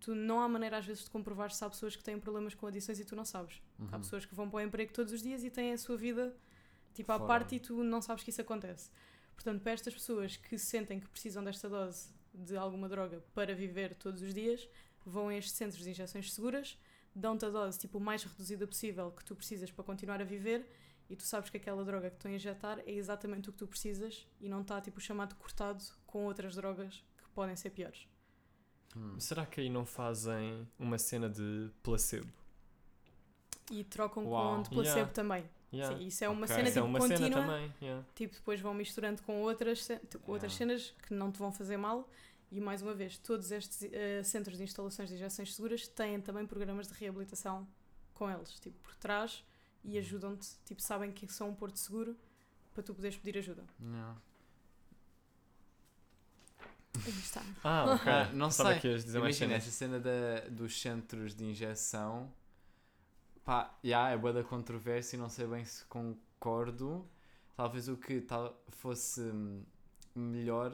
[0.00, 2.66] tu não há maneira às vezes de comprovar se há pessoas que têm problemas com
[2.66, 3.60] adições e tu não sabes.
[3.78, 4.00] Há Uhum.
[4.00, 6.34] pessoas que vão para o emprego todos os dias e têm a sua vida
[6.94, 7.28] tipo à Fora.
[7.28, 8.90] parte e tu não sabes que isso acontece.
[9.34, 13.94] Portanto, para estas pessoas que sentem que precisam desta dose de alguma droga para viver
[13.94, 14.66] todos os dias,
[15.04, 16.78] vão a estes centros de injeções seguras,
[17.14, 20.66] dão-te a dose tipo o mais reduzida possível que tu precisas para continuar a viver
[21.10, 23.66] e tu sabes que aquela droga que estão a injetar é exatamente o que tu
[23.66, 28.06] precisas e não está tipo chamado cortado com outras drogas que podem ser piores.
[28.96, 29.18] Hum.
[29.18, 32.30] Será que aí não fazem uma cena de placebo?
[33.70, 34.56] E trocam Uau.
[34.56, 35.12] com de placebo Yeah.
[35.12, 35.44] também.
[35.72, 35.96] Yeah.
[35.96, 36.54] Sim, isso é uma Ok.
[36.56, 37.18] cena é tipo uma contínua.
[37.18, 37.72] cena também.
[37.80, 38.04] yeah.
[38.14, 39.88] tipo, depois vão misturando com outras,
[40.26, 42.06] outras cenas que não te vão fazer mal.
[42.52, 46.46] E mais uma vez, todos estes eh, centros de instalações de injeções seguras têm também
[46.46, 47.66] programas de reabilitação
[48.14, 49.44] com eles, tipo, por trás
[49.84, 49.92] Uhum.
[49.92, 52.16] e ajudam-te, tipo, sabem que são um porto seguro
[52.74, 53.64] para tu poderes pedir ajuda.
[53.78, 54.16] Não.
[57.04, 57.42] Aí está.
[57.64, 58.12] Ah, ok.
[58.12, 58.80] Ah, não Pensava sei.
[58.80, 62.32] que ias dizer mais Imagina, esta cena da, dos centros de injeção.
[63.44, 67.08] Pá, já, é boa da controvérsia e não sei bem se concordo.
[67.56, 69.62] Talvez o que tal, fosse hum,
[70.14, 70.72] melhor,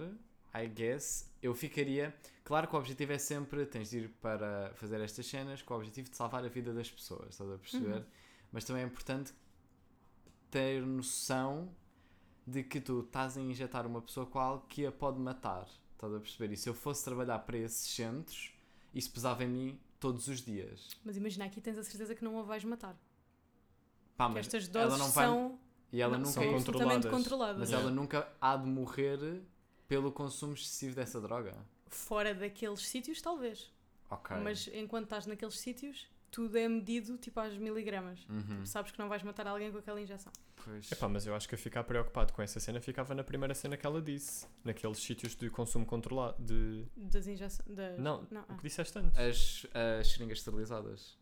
[0.55, 2.15] I guess, eu ficaria.
[2.45, 5.77] Claro que o objetivo é sempre tens de ir para fazer estas cenas com o
[5.77, 7.99] objetivo de salvar a vida das pessoas, estás a perceber?
[7.99, 8.05] Uhum.
[8.53, 9.33] Mas também é importante
[10.51, 11.69] ter noção
[12.47, 15.69] de que tu estás a injetar uma pessoa algo que a pode matar.
[15.93, 16.53] Estás a perceber?
[16.53, 18.53] E se eu fosse trabalhar para esses centros,
[18.95, 20.89] isso pesava em mim todos os dias.
[21.05, 22.97] Mas imagina, aqui tens a certeza que não a vais matar.
[24.17, 25.27] Pá, Porque mas estas ela doses não vai.
[25.27, 25.59] são,
[25.93, 26.33] e ela não, nunca.
[26.33, 27.25] são é absolutamente controladas.
[27.25, 27.59] controladas.
[27.59, 27.87] Mas Yeah.
[27.89, 29.43] ela nunca há de morrer
[29.89, 31.57] pelo consumo excessivo dessa droga.
[31.89, 33.73] Fora daqueles sítios, talvez.
[34.11, 34.37] Ok.
[34.37, 38.27] Mas enquanto estás naqueles sítios, tudo é medido tipo às miligramas.
[38.29, 38.65] Uhum.
[38.65, 40.33] Sabes que não vais matar alguém com aquela injeção.
[40.57, 40.93] Pois.
[40.93, 43.77] Epá, mas eu acho que a ficar preocupado com essa cena ficava na primeira cena
[43.77, 44.47] que ela disse.
[44.63, 46.43] Naqueles sítios de consumo controlado.
[46.43, 46.85] De...
[46.97, 47.67] Das injeções.
[47.69, 47.99] Das...
[47.99, 48.55] Não, não o ah.
[48.55, 49.19] que disseste antes.
[49.19, 51.19] As, as seringas esterilizadas.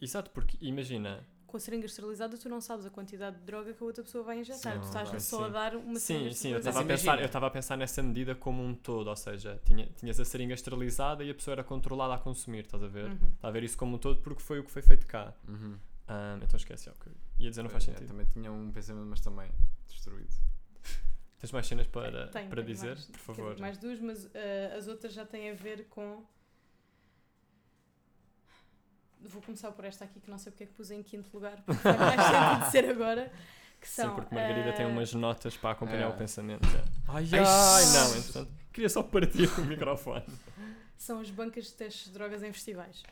[0.00, 1.26] Exato, porque imagina.
[1.54, 4.24] Com a seringa esterilizada, tu não sabes a quantidade de droga que a outra pessoa
[4.24, 4.72] vai injetar.
[4.72, 5.52] Sim, tu estás só a sim.
[5.52, 6.68] dar uma Sim, seringa sim, eu esterilizada.
[6.68, 9.86] estava a, pensar, eu estava a pensar nessa medida como um todo, ou seja, tinha,
[9.94, 13.04] tinhas a seringa esterilizada e a pessoa era controlada a consumir, estás a ver?
[13.04, 13.30] Uhum.
[13.36, 15.32] Está a ver isso como um todo porque foi o que foi feito cá.
[15.46, 15.78] Uhum.
[16.08, 17.12] Ah, então esquece, ok.
[17.38, 18.08] Ia dizer, não faz é, sentido.
[18.08, 19.48] também tinha um pensamento, mas também
[19.86, 20.34] destruído.
[21.38, 23.50] Tens mais cenas para, Tenho, para tenho dizer, mais, por favor?
[23.50, 26.24] dizer, mais duas, mas ah, as outras já têm a ver com.
[29.28, 31.62] Vou começar por esta aqui que não sei porque é que pus em quinto lugar,
[31.62, 33.32] porque faz mais sentido de ser agora.
[33.80, 36.08] Que são, Sim, porque Margarida tem ah, umas notas para acompanhar É.
[36.08, 36.66] o pensamento.
[36.68, 36.82] já.
[37.08, 40.24] Ai, Ai, não, entretanto, queria só partir o microfone.
[40.96, 43.02] são as bancas de testes de drogas em festivais.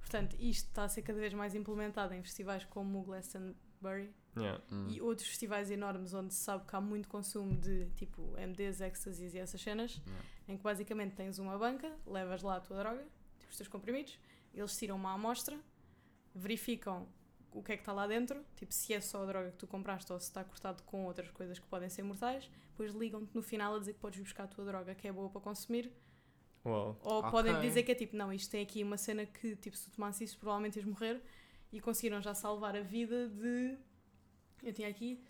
[0.00, 4.60] Portanto, isto está a ser cada vez mais implementado em festivais como o Glastonbury Yeah.
[4.70, 4.86] Hum.
[4.90, 9.32] e outros festivais enormes onde se sabe que há muito consumo de tipo MDs, ecstasies
[9.32, 10.24] e essas cenas, Yeah.
[10.48, 13.02] em que basicamente tens uma banca, levas lá a tua droga,
[13.38, 14.18] tipo os teus comprimidos,
[14.56, 15.58] eles tiram uma amostra,
[16.34, 17.06] verificam
[17.52, 19.66] o que é que está lá dentro, tipo se é só a droga que tu
[19.66, 23.42] compraste ou se está cortado com outras coisas que podem ser mortais, depois ligam-te no
[23.42, 25.90] final a dizer que podes buscar a tua droga que é boa para consumir
[27.02, 27.30] ou Ok.
[27.30, 29.94] podem dizer que é tipo, não, isto tem aqui uma cena que, tipo, se tu
[29.94, 31.22] tomasse isso, provavelmente ias morrer.
[31.72, 33.76] E conseguiram já salvar a vida de.
[34.62, 35.22] Eu tinha aqui.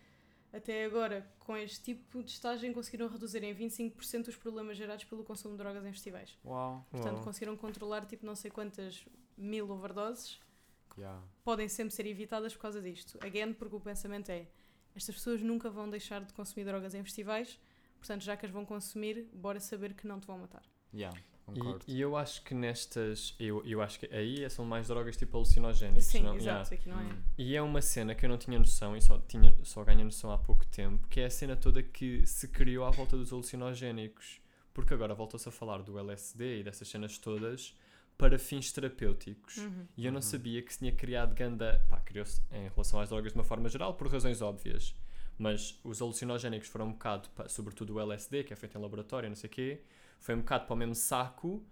[0.57, 5.23] Até agora, com este tipo de estágio, conseguiram reduzir em 25% os problemas gerados pelo
[5.23, 6.39] consumo de drogas em festivais.
[6.45, 6.87] Uau.
[6.91, 7.25] Portanto, Uau.
[7.25, 9.05] conseguiram controlar, tipo, não sei quantas
[9.37, 10.41] mil overdoses.
[10.97, 11.23] Yeah.
[11.45, 13.19] Podem sempre ser evitadas por causa disto.
[13.23, 14.47] Again, porque o pensamento é:
[14.95, 17.61] estas pessoas nunca vão deixar de consumir drogas em festivais.
[17.99, 20.63] Portanto, já que as vão consumir, bora saber que não te vão matar.
[20.95, 21.19] Yeah.
[21.47, 21.85] Concordo.
[21.87, 23.35] E, e eu acho que nestas.
[23.39, 26.05] Eu, eu acho que aí são mais drogas tipo alucinogénicas.
[26.05, 26.37] Sim, não?
[26.37, 26.75] exato, Yeah.
[26.75, 27.05] aqui não é.
[27.05, 27.23] Hum.
[27.39, 30.31] E é uma cena que eu não tinha noção e só, tinha, só ganhei noção
[30.33, 34.41] há pouco tempo, que é a cena toda que se criou à volta dos alucinogénicos.
[34.75, 37.75] Porque agora voltou-se a falar do LSD e dessas cenas todas
[38.19, 39.57] para fins terapêuticos.
[39.59, 39.87] Uhum.
[39.97, 40.23] E eu não Uhum.
[40.23, 41.85] sabia que se tinha criado ganda.
[41.89, 44.95] Pá, criou-se em relação às drogas de uma forma geral, por razões óbvias.
[45.39, 49.29] Mas os alucinogénicos foram um bocado, pá, sobretudo o LSD, que é feito em laboratório,
[49.29, 49.83] não sei o quê,
[50.19, 51.65] foi um bocado para o mesmo saco,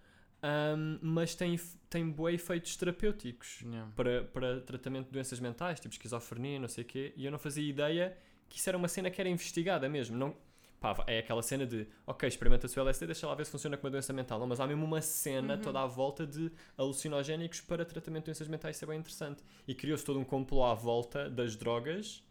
[0.43, 3.91] ahm, mas tem, tem bué efeitos terapêuticos Yeah.
[3.97, 7.39] para, para tratamento de doenças mentais, tipo esquizofrenia, não sei o quê, e eu não
[7.39, 8.17] fazia ideia
[8.49, 10.17] que isso era uma cena que era investigada mesmo.
[10.17, 10.37] Não,
[10.81, 13.87] pá, é aquela cena de, ok, experimenta-se o LSD, deixa lá ver se funciona com
[13.87, 14.39] uma doença mental.
[14.39, 15.61] Não, mas há mesmo uma cena Uhum.
[15.63, 19.43] toda à volta de alucinogénicos para tratamento de doenças mentais, isso é bem interessante.
[19.67, 22.23] E criou-se todo um complô à volta das drogas,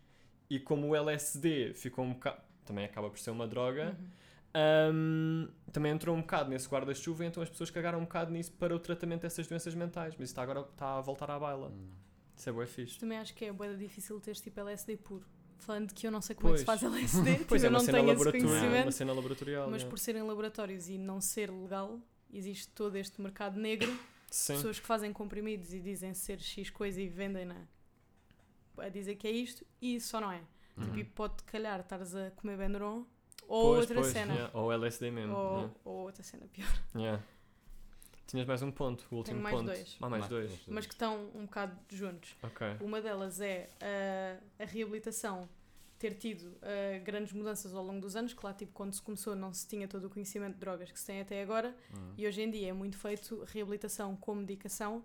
[0.50, 4.08] e como o LSD ficou um bocado, também acaba por ser uma droga, Uhum.
[4.56, 8.76] Ahm, também entrou um bocado nesse guarda-chuva, então as pessoas cagaram um bocado nisso para
[8.76, 11.70] o tratamento dessas doenças mentais, mas isso está agora está a voltar à baila.
[11.70, 11.90] Hum.
[12.36, 13.00] Isso é bué fixe.
[13.00, 15.26] Também acho que é bué difícil teres tipo LSD puro.
[15.58, 16.82] Falando que eu não sei como é que se Pois.
[16.82, 18.86] faz LSD, tipo, Pois é, eu uma não cena, tenho esse laboratorial, conhecimento.
[18.86, 19.72] uma cena laboratorial.
[19.72, 19.86] Mas é.
[19.88, 22.00] por serem laboratórios e não ser legal,
[22.32, 23.92] existe todo este mercado negro.
[24.30, 24.56] Sim.
[24.56, 27.68] Pessoas que fazem comprimidos e dizem ser X coisa e vendem-na
[28.78, 30.42] a dizer que é isto e só não é.
[30.76, 30.86] Uhum.
[30.86, 33.06] Tipo, e pode calhar estares a comer Benuron
[33.48, 34.34] ou Pois, outra pois, cena.
[34.34, 35.36] yeah, Ou LSD mesmo.
[35.36, 36.68] Ou, yeah, ou outra cena pior.
[36.96, 37.22] yeah.
[38.28, 39.66] Tinhas mais um ponto, o último mais ponto.
[39.68, 39.98] dois.
[40.02, 40.48] Ah, mais Mais dois.
[40.50, 40.62] dois.
[40.68, 42.36] Mas que estão um bocado juntos.
[42.42, 42.66] Ok.
[42.82, 43.70] Uma delas é
[44.60, 45.48] a, a reabilitação
[46.00, 49.36] ter tido ah, grandes mudanças ao longo dos anos, que lá tipo, quando se começou
[49.36, 52.14] não se tinha todo o conhecimento de drogas que se tem até agora, Hum.
[52.18, 55.04] e hoje em dia é muito feito reabilitação com medicação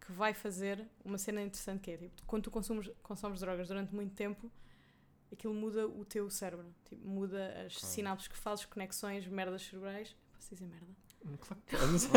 [0.00, 3.94] que vai fazer uma cena interessante que é, tipo, quando tu consumes, consomes drogas durante
[3.94, 4.50] muito tempo,
[5.34, 7.88] aquilo muda o teu cérebro, tipo, muda as Ok.
[7.88, 10.14] sinapses que fazes, conexões, merdas cerebrais.
[10.34, 10.94] Posso dizer merda?
[11.40, 12.08] Claro que podes.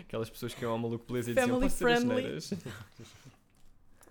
[0.00, 2.50] Aquelas pessoas que iam ao maluco beleza e diziam Family "Posso dizer friendly." asneiras?"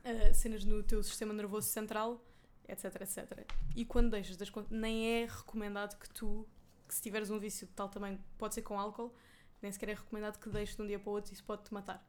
[0.05, 2.21] Ah, cenas no teu sistema nervoso central
[2.67, 3.45] etc, etc.
[3.75, 6.47] E quando deixas das contas, nem é recomendado que tu,
[6.87, 9.13] que se tiveres um vício de tal tamanho, pode ser com álcool,
[9.61, 11.73] nem sequer é recomendado que deixes de um dia para o outro e isso pode-te
[11.73, 12.05] matar.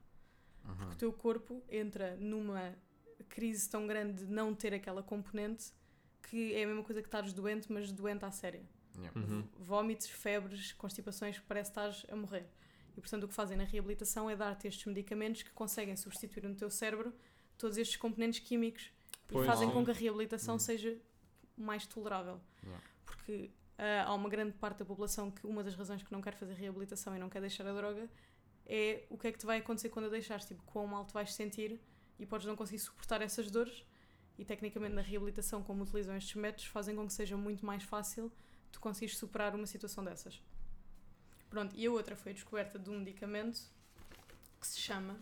[0.64, 0.90] Uhum.
[0.90, 2.74] O teu corpo entra numa
[3.28, 5.72] crise tão grande de não ter aquela componente
[6.22, 8.62] que é a mesma coisa que estares doente, mas doente à séria.
[8.96, 9.18] Yeah.
[9.20, 9.48] Uhum.
[9.58, 12.46] Vómitos, febres, constipações que parece que estás a morrer.
[12.96, 16.54] E portanto o que fazem na reabilitação é dar-te estes medicamentos que conseguem substituir no
[16.54, 17.12] teu cérebro
[17.58, 18.90] todos estes componentes químicos
[19.26, 19.74] Pois, e fazem sim.
[19.74, 20.58] com que a reabilitação Uhum.
[20.60, 20.96] seja
[21.56, 22.40] mais tolerável.
[22.62, 22.84] Yeah.
[23.04, 26.34] Porque ah, há uma grande parte da população que uma das razões que não quer
[26.34, 28.08] fazer reabilitação e não quer deixar a droga
[28.66, 31.12] é o que é que te vai acontecer quando a deixares, tipo, quão mal te
[31.12, 31.80] vais sentir
[32.18, 33.84] e podes não conseguir suportar essas dores.
[34.36, 38.32] E tecnicamente na reabilitação, como utilizam estes métodos, fazem com que seja muito mais fácil
[38.72, 40.42] tu conseguires superar uma situação dessas.
[41.48, 43.60] Pronto, e a outra foi a descoberta de um medicamento
[44.60, 45.16] que se chama.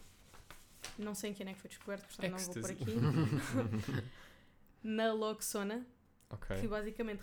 [0.98, 2.90] Não sei em quem é que foi descoberto, portanto não vou por Ecstasy.
[2.90, 4.02] aqui.
[4.82, 5.86] Naloxona,
[6.32, 6.60] Ok.
[6.60, 7.20] que basicamente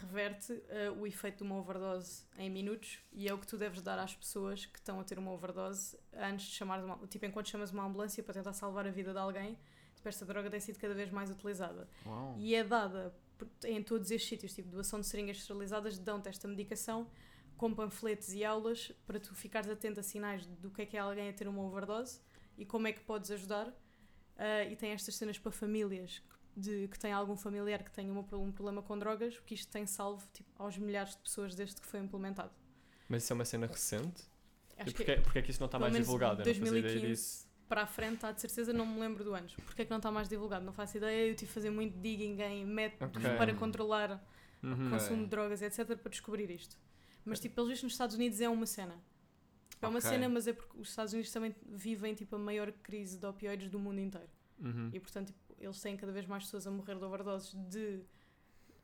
[0.00, 3.80] reverte eh, o efeito de uma overdose em minutos e é o que tu deves
[3.82, 7.48] dar às pessoas que estão a ter uma overdose antes de chamar uma, tipo enquanto
[7.48, 9.58] chamas uma ambulância para tentar salvar a vida de alguém
[9.94, 12.34] tipo, esta droga tem sido cada vez mais utilizada Uau.
[12.38, 13.14] e é dada
[13.64, 17.08] em todos estes sítios tipo doação de seringas esterilizadas dão-te esta medicação
[17.56, 21.00] com panfletos e aulas para tu ficares atento a sinais do que é que é
[21.00, 22.20] alguém a ter uma overdose
[22.58, 23.72] e como é que podes ajudar
[24.36, 26.20] Ah, e tem estas cenas para famílias
[26.56, 29.86] de que têm algum familiar que tenha uma- um problema com drogas, porque isto tem
[29.86, 32.52] salvo tipo, aos milhares de pessoas desde que foi implementado.
[33.08, 34.22] Mas isso é uma cena recente?
[34.76, 36.42] Acho e que porquê, porquê é que isso não está mais divulgado?
[36.42, 37.48] Eu não fazia ideia 2015 disso.
[37.68, 39.54] para a frente, está de certeza, não me lembro do anos.
[39.56, 40.64] Porquê é que não está mais divulgado?
[40.64, 41.28] Não faço ideia.
[41.28, 43.36] Eu tive de fazer muito digging em métodos Ok.
[43.36, 44.24] para controlar
[44.62, 44.86] Uhum.
[44.86, 46.76] o consumo de drogas, etc., para descobrir isto.
[47.24, 48.94] Mas, tipo, pelos vistos, nos Estados Unidos é uma cena.
[49.82, 50.08] É uma Ok.
[50.10, 53.68] cena, mas é porque os Estados Unidos também vivem, tipo, a maior crise de opioides
[53.70, 54.28] do mundo inteiro.
[54.58, 54.88] Uhum.
[54.92, 58.00] E portanto, tipo, eles têm cada vez mais pessoas a morrer de overdoses de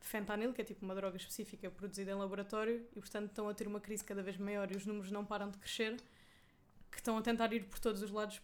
[0.00, 3.66] fentanil, que é tipo uma droga específica produzida em laboratório, e portanto estão a ter
[3.66, 5.96] uma crise cada vez maior e os números não param de crescer,
[6.90, 8.40] que estão a tentar ir por todos os lados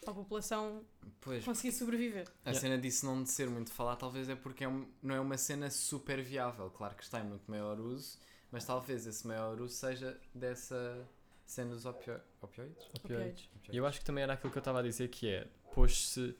[0.00, 0.84] para a população
[1.20, 2.26] Pois, conseguir sobreviver.
[2.44, 2.60] a Yeah.
[2.60, 5.38] cena disso não de ser muito falar, talvez é porque é um- não é uma
[5.38, 6.70] cena super viável.
[6.70, 8.18] Claro que está em muito maior uso,
[8.50, 11.08] mas talvez esse maior uso seja dessa
[11.44, 12.84] cena dos opio opioides.
[12.98, 13.44] Opioides.
[13.46, 13.48] Opioides.
[13.72, 16.36] E eu acho que também era aquilo que eu estava a dizer que é, pôs-se,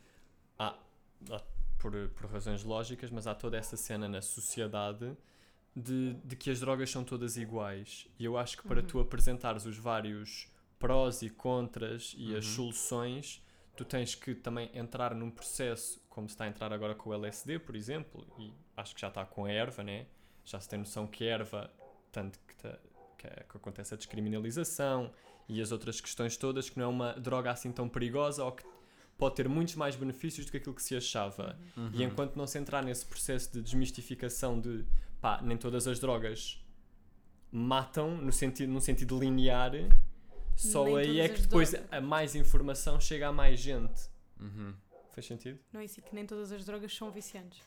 [0.59, 0.79] há-
[1.79, 5.17] por, por razões lógicas, mas há toda essa cena na sociedade
[5.75, 8.07] de, de que as drogas são todas iguais.
[8.19, 8.87] E eu acho que para Uhum.
[8.87, 10.49] tu apresentares os vários
[10.79, 12.53] prós e contras e as Uhum.
[12.55, 13.43] soluções,
[13.77, 17.15] tu tens que também entrar num processo, como se está a entrar agora com o
[17.15, 20.07] LSD, por exemplo, e acho que já está com a erva, né?
[20.45, 21.71] Já se tem noção que a erva,
[22.13, 22.55] tanto que,
[23.19, 25.13] que, é- que acontece a descriminalização
[25.49, 28.65] e as outras questões todas, que não é uma droga assim tão perigosa ou que
[29.19, 31.59] pode ter muitos mais benefícios do que aquilo que se achava.
[31.77, 31.91] Uhum.
[31.95, 34.85] E enquanto não se entrar nesse processo de desmistificação de
[35.21, 36.63] pá, nem todas as drogas
[37.51, 39.73] matam no sentido, num sentido linear,
[40.55, 41.93] só Nem aí é que depois drogas.
[41.93, 44.09] a mais informação chega a mais gente.
[44.41, 44.75] Uhum.
[45.13, 45.59] Faz sentido?
[45.73, 47.61] Não é isso, e que nem todas as drogas são viciantes.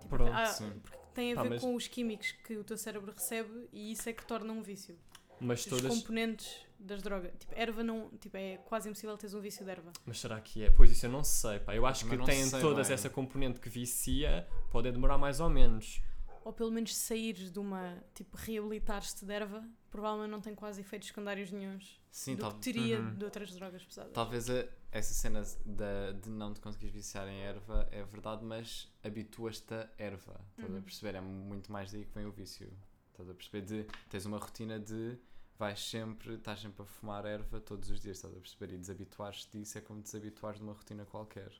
[0.00, 0.70] Tipo, Pronto, há- sim.
[0.82, 3.92] porque tem a Pá, ver mas- com os químicos que o teu cérebro recebe e
[3.92, 4.96] isso é que torna um vício.
[5.40, 5.86] Mas Os todas.
[5.94, 7.32] componentes das drogas.
[7.38, 8.10] Tipo, erva não.
[8.18, 9.92] Tipo, é quase impossível teres um vício de erva.
[10.04, 10.70] Mas será que é?
[10.70, 11.74] Pois isso eu não sei, pá.
[11.74, 12.94] Eu acho Também que tem todas bem.
[12.94, 16.00] essa componente que vicia, pode demorar mais ou menos.
[16.44, 21.08] ou pelo menos saíres de uma, tipo, reabilitar-te de erva, provavelmente não tem quase efeitos
[21.08, 23.14] secundários nenhums Sim, do tal- que teria Uhum.
[23.14, 24.12] de outras drogas pesadas.
[24.12, 28.92] talvez a- essa cena da, de não te conseguires viciar em erva é verdade, mas
[29.02, 30.38] habituas-te a erva.
[30.50, 30.82] Estás a Uhum.
[30.82, 31.14] perceber?
[31.16, 32.70] É muito mais daí que vem o vício.
[33.12, 33.62] Estás a perceber?
[33.62, 35.16] De, tens uma rotina de
[35.58, 38.74] vais sempre, estás sempre a fumar erva todos os dias, estás a perceber?
[38.74, 41.50] E desabituares-te disso é como desabituares de uma rotina qualquer.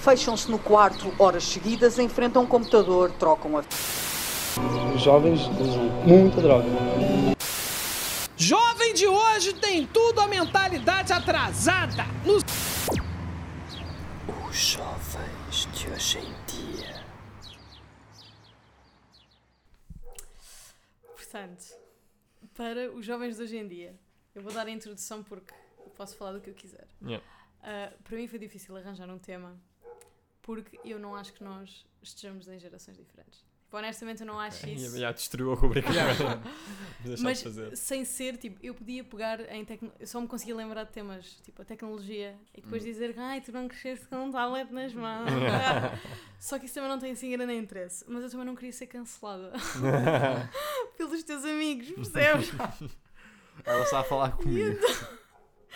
[0.00, 3.64] Fecham-se no quarto horas seguidas, enfrentam um computador, trocam a
[4.94, 6.68] Os jovens usam muita droga.
[8.36, 12.04] Jovem de hoje tem tudo a mentalidade atrasada.
[12.24, 12.36] No
[14.48, 17.04] Os jovens de hoje em dia.
[21.16, 21.83] Portanto,
[22.54, 23.98] para os jovens de hoje em dia,
[24.34, 25.52] eu vou dar a introdução porque
[25.96, 26.86] posso falar do que eu quiser.
[27.02, 27.24] Yeah.
[27.62, 29.58] Ah, para mim foi difícil arranjar um tema
[30.42, 33.44] porque eu não acho que nós estejamos em gerações diferentes.
[33.74, 34.98] Tipo, honestamente, eu não acho E isso.
[34.98, 35.88] já destruiu a rubrica.
[37.18, 40.00] Mas de sem ser, tipo, eu podia pegar em tecnologia.
[40.00, 42.86] Eu só me conseguia lembrar de temas, tipo, a tecnologia, e depois Hum.
[42.86, 45.28] dizer, ai, tu não cresceste com um tablet nas mãos.
[46.38, 48.04] só que isso também não tem assim grande interesse.
[48.06, 49.52] Mas eu também não queria ser cancelada
[50.96, 52.52] pelos teus amigos, percebes?
[53.64, 54.78] Ela está a falar comigo.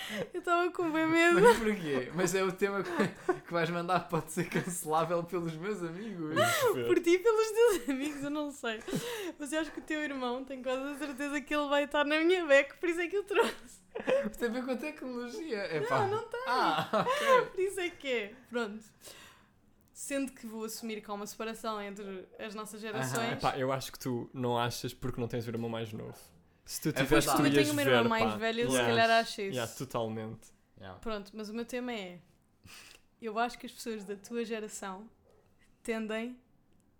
[0.32, 1.40] Eu estava com bem medo.
[1.40, 2.11] Mas porquê?
[2.14, 6.34] Mas é o tema que, que vais mandar pode ser cancelável pelos meus amigos.
[6.87, 8.80] Por ti e pelos teus amigos, eu não sei.
[9.38, 12.04] Mas eu acho que o teu irmão tem quase a certeza que ele vai estar
[12.04, 13.78] na minha beca, por isso é que eu trouxe.
[14.38, 15.76] Tem a ver com a tecnologia.
[15.76, 16.06] Epá.
[16.06, 16.40] Não, não tem.
[16.46, 17.46] Ah, ok.
[17.46, 18.34] Por isso é que é.
[18.48, 18.84] Pronto.
[19.92, 23.32] Sendo que vou assumir que há uma separação entre as nossas gerações.
[23.32, 26.16] Epá, eu acho que tu não achas porque não tens o irmão mais novo.
[26.68, 28.37] Se tu É tivesse, tu Também ias tenho uma irmã ver, mais pá.
[28.37, 28.88] velha, se Yeah.
[28.88, 29.50] calhar acho isso.
[29.57, 30.48] Yeah, totalmente.
[30.78, 30.98] Yeah.
[31.00, 32.18] Pronto, mas o meu tema é:
[33.22, 35.09] eu acho que as pessoas da tua geração
[35.83, 36.37] tendem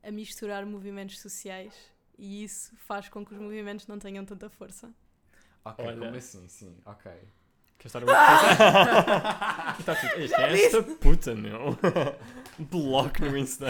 [0.03, 1.75] a misturar movimentos sociais
[2.17, 4.91] e isso faz com que os movimentos não tenham tanta força.
[5.63, 5.99] Ok, Olha.
[5.99, 6.49] como assim?
[6.49, 7.13] Sim, ok.
[7.79, 10.23] Queres estar a Está tudo.
[10.25, 11.77] Isto é esta puta, meu.
[12.59, 13.67] Bloco no Insta.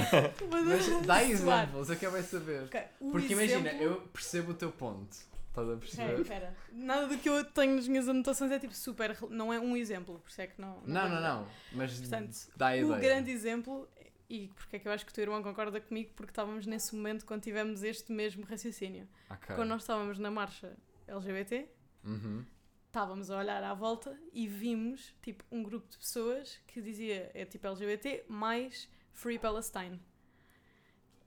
[0.48, 2.62] Mas dá exemplos, eu quero saber.
[2.66, 5.16] Ok, o Porque imagina, exemplo- eu percebo o teu ponto.
[5.48, 6.20] Estás a perceber?
[6.20, 6.56] espera.
[6.72, 9.16] Nada do que eu tenho nas minhas anotações é tipo super.
[9.30, 10.80] Não é um exemplo, por isso é que não.
[10.82, 11.20] Não, não, nada.
[11.40, 11.48] não.
[11.72, 12.92] Mas Portanto, dá a ideia.
[12.92, 13.88] O grande exemplo,
[14.30, 16.94] e porque é que eu acho que o teu irmão concorda comigo, porque estávamos nesse
[16.94, 19.08] momento quando tivemos este mesmo raciocínio.
[19.30, 19.56] Ok.
[19.56, 20.76] Quando nós estávamos na marcha
[21.08, 21.68] LGBT,
[22.04, 22.44] Uhum.
[22.86, 27.44] estávamos a olhar à volta e vimos tipo um grupo de pessoas que dizia é
[27.44, 30.00] tipo LGBT mais Free Palestine.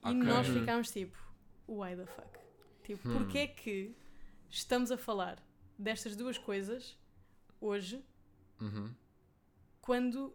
[0.05, 0.59] E nós Uhum.
[0.59, 1.17] ficámos tipo,
[1.67, 2.39] why the fuck?
[2.83, 3.13] Tipo, Hum.
[3.17, 3.95] porque é que
[4.51, 5.41] estamos a falar
[5.79, 6.97] destas duas coisas
[7.59, 8.03] hoje
[8.59, 8.93] Uhum.
[9.81, 10.33] quando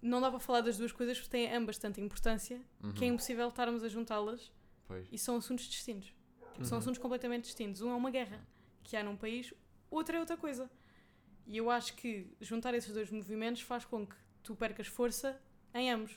[0.00, 2.58] não dá para falar das duas coisas porque têm ambas tanta importância
[2.96, 3.14] que é Uhum.
[3.14, 4.50] impossível estarmos a juntá-las
[5.12, 6.08] e são assuntos distintos.
[6.52, 6.80] Tipo, São Uhum.
[6.82, 7.80] assuntos completamente distintos.
[7.80, 8.44] Um é uma guerra
[8.82, 9.52] que há num país,
[9.90, 10.70] outro é outra coisa.
[11.46, 15.40] E eu acho que juntar esses dois movimentos faz com que tu percas força
[15.74, 16.12] em ambos.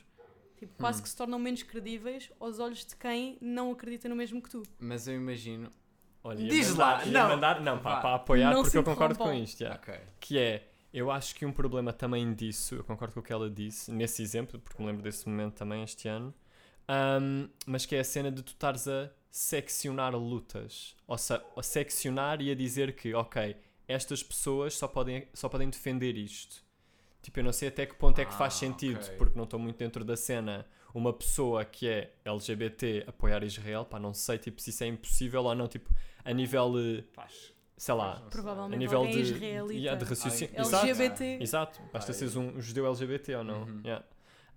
[0.58, 1.04] Tipo, quase Hum.
[1.04, 4.64] que se tornam menos credíveis aos olhos de quem não acredita no mesmo que tu.
[4.80, 5.72] Mas eu imagino.
[6.24, 7.30] Olha, Diz mandar, lá, não.
[7.30, 9.60] mandar, não, pá, para apoiar, Não porque eu concordo com isto.
[9.62, 9.80] yeah.
[9.80, 9.94] Ok.
[10.20, 13.50] Que é, eu acho que um problema também disso, eu concordo com o que ela
[13.50, 16.34] disse, nesse exemplo, porque me lembro desse momento também este ano,
[16.88, 20.96] ahm, mas que é a cena de tu estares a seccionar lutas.
[21.08, 23.58] Ou, se, a seccionar e a dizer que, ok,
[23.88, 26.64] estas pessoas só podem, só podem defender isto.
[27.22, 29.16] Tipo, eu não sei até que ponto é que faz Ah, sentido, ok.
[29.18, 30.66] porque não estou muito dentro da cena.
[30.94, 35.44] Uma pessoa que é LGBT apoiar Israel, pá, não sei tipo, se isso é impossível
[35.44, 35.90] ou não, tipo,
[36.24, 36.74] a nível,
[37.14, 37.54] Faz.
[37.76, 38.26] sei lá, sei.
[38.26, 39.74] a Provavelmente nível de, israelita.
[39.74, 40.54] yeah, de raciocínio.
[40.56, 40.86] Exato.
[40.86, 41.38] LGBT.
[41.42, 43.64] Exato, basta seres um judeu LGBT ou não.
[43.64, 43.82] Uhum.
[43.84, 44.06] Yeah.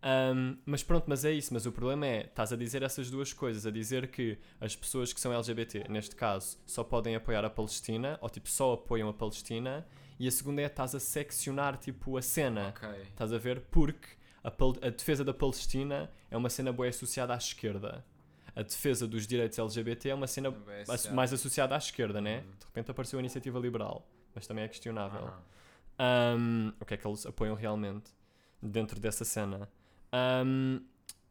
[0.07, 1.53] Um, mas pronto, mas é isso.
[1.53, 5.12] Mas o problema é, estás a dizer essas duas coisas, a dizer que as pessoas
[5.12, 9.14] que são LGBT, neste caso, só podem apoiar a Palestina, ou tipo, só apoiam a
[9.14, 9.87] Palestina,
[10.18, 12.68] e a segunda é, estás a seccionar tipo a cena.
[12.68, 12.88] Ok.
[13.03, 13.62] Estás a ver?
[13.70, 14.09] Porque
[14.49, 18.05] a, a defesa da Palestina é uma cena boa associada à esquerda.
[18.55, 20.49] A defesa dos direitos LGBT é uma cena
[20.83, 21.15] associado.
[21.15, 22.39] mais associada à esquerda, né?
[22.39, 22.51] Uhum.
[22.59, 25.25] De repente apareceu a iniciativa liberal, mas também é questionável.
[25.99, 26.37] Aham.
[26.39, 28.11] Um, o que é que eles apoiam realmente
[28.63, 29.69] dentro dessa cena.
[30.45, 30.81] Um,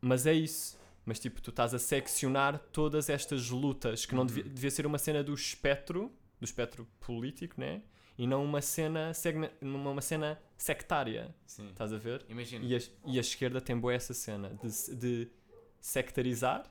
[0.01, 0.77] mas é isso.
[1.05, 4.49] Mas tipo, tu estás a seccionar todas estas lutas que não devia, Uhum.
[4.53, 7.81] devia ser uma cena do espectro, do espectro político, né?
[8.17, 11.35] E não uma cena, segme- uma, cena sectária.
[11.45, 11.69] Sim.
[11.69, 12.25] Estás a ver?
[12.29, 12.63] Imagina.
[12.65, 15.31] E a, e a esquerda tem boa essa cena de, de
[15.81, 16.63] sectarizar,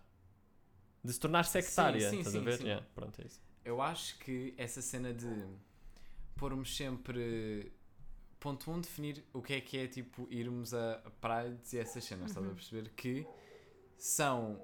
[1.02, 2.08] de se tornar sectária.
[2.10, 2.56] sim, estás a sim, ver?
[2.58, 2.64] sim.
[2.64, 3.40] Yeah, pronto, é isso.
[3.64, 5.44] Eu acho que essa cena de
[6.36, 7.72] pormos sempre.
[8.40, 11.78] Ponto 1, um, definir o que é que é tipo irmos a a Pride e
[11.78, 12.54] essas cenas, estás a Uhum.
[12.54, 12.90] perceber?
[12.94, 13.26] Que
[13.96, 14.62] são.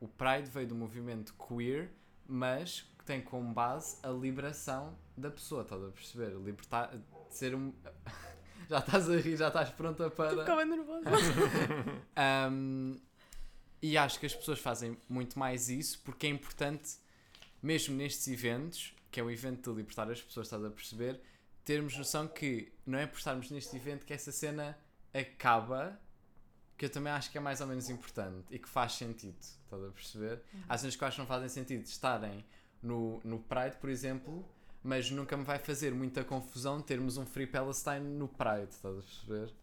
[0.00, 1.92] O Pride veio do movimento queer,
[2.26, 6.36] mas que tem como base a liberação da pessoa, estás a perceber?
[6.36, 6.90] Libertar.
[6.94, 7.72] de ser um.
[8.68, 10.38] já estás a rir, já estás pronta para.
[10.40, 11.10] ficava nervosa.
[12.20, 13.00] Um,
[13.80, 16.98] e acho que as pessoas fazem muito mais isso porque é importante,
[17.62, 21.18] mesmo nestes eventos, que é o evento de libertar as pessoas, estás a perceber,
[21.64, 24.76] termos noção que não é por estarmos neste evento que essa cena
[25.14, 25.98] acaba,
[26.76, 29.82] que eu também acho que é mais ou menos importante e que faz sentido, estás
[29.82, 30.42] a perceber?
[30.68, 32.44] Há cenas que eu acho que não fazem sentido estarem
[32.82, 34.44] no, no Pride, por exemplo,
[34.82, 39.02] mas nunca me vai fazer muita confusão termos um Free Palestine no Pride, estás a
[39.02, 39.54] perceber?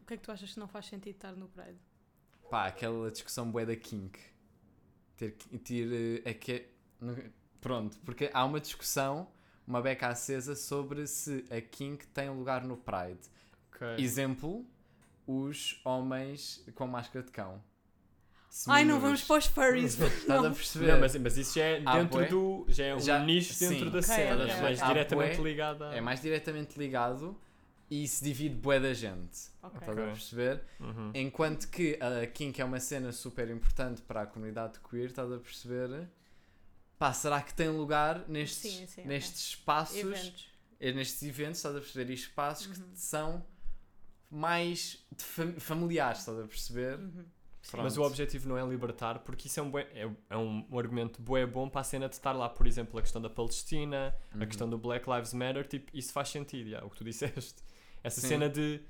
[0.00, 1.78] O que é que tu achas que não faz sentido estar no Pride?
[2.50, 4.18] Pá, aquela discussão bué da Kink.
[5.16, 6.68] Ter que ter eh, é que
[7.60, 9.28] pronto, porque há uma discussão,
[9.66, 13.20] uma beca acesa sobre se a Kink tem lugar no Pride.
[13.98, 14.64] Exemplo,
[15.26, 17.62] os homens com máscara de cão.
[18.68, 19.98] Ai, não vamos para os furries.
[19.98, 20.54] Estás a não.
[20.54, 20.86] perceber?
[20.92, 22.28] Não, mas, mas isso já é Há dentro bué?
[22.28, 22.66] do.
[22.68, 23.68] Já é um Já- nicho sim.
[23.70, 24.80] dentro da Ok, cena, ok, mas ok.
[24.82, 25.88] Há diretamente bué- ligada.
[25.90, 27.40] a- É mais diretamente ligado
[27.90, 29.48] e se divide bué da gente.
[29.62, 29.78] Ok.
[29.80, 30.62] Estás a perceber?
[30.80, 31.10] Uhum.
[31.14, 35.38] Enquanto que a Kink é uma cena super importante para a comunidade queer, estás a
[35.38, 36.08] perceber?
[36.98, 40.46] Pá, será que tem lugar nestes, Sim, sim, nestes espaços Eventos.
[40.78, 42.10] é nestes eventos, estás a perceber?
[42.12, 42.90] E espaços Uhum.
[42.92, 43.44] que são
[44.30, 45.04] mais
[45.58, 46.98] familiares, estás a perceber?
[46.98, 47.24] Uhum.
[47.70, 47.84] Pronto.
[47.84, 50.78] Mas o objetivo não é libertar, porque isso é um, bué- é, é um, um
[50.78, 54.14] argumento bué bom para a cena de estar lá, por exemplo, a questão da Palestina,
[54.34, 54.42] Uhum.
[54.42, 57.54] a questão do Black Lives Matter, tipo, isso faz sentido, já, o que tu disseste.
[58.02, 58.28] Essa Sim.
[58.28, 58.80] cena de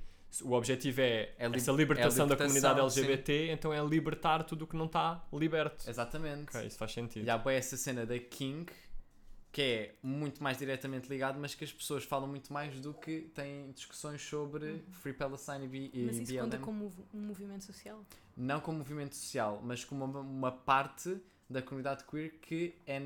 [0.42, 3.84] o objetivo é, É li- essa libertação, é a da comunidade libertação, LGBT, então é
[3.84, 5.84] libertar tudo o que não está liberto.
[5.88, 6.48] Exatamente.
[6.56, 7.26] Ok, isso faz sentido.
[7.26, 8.72] E há bem essa cena da King
[9.52, 13.30] que é muito mais diretamente ligado, mas que as pessoas falam muito mais do que
[13.34, 16.44] têm discussões sobre Free Palestine e, B- e Mas isso BLM.
[16.50, 18.04] conta como um movimento social?
[18.34, 22.98] Não como movimento social, mas como uma, uma parte da comunidade queer que é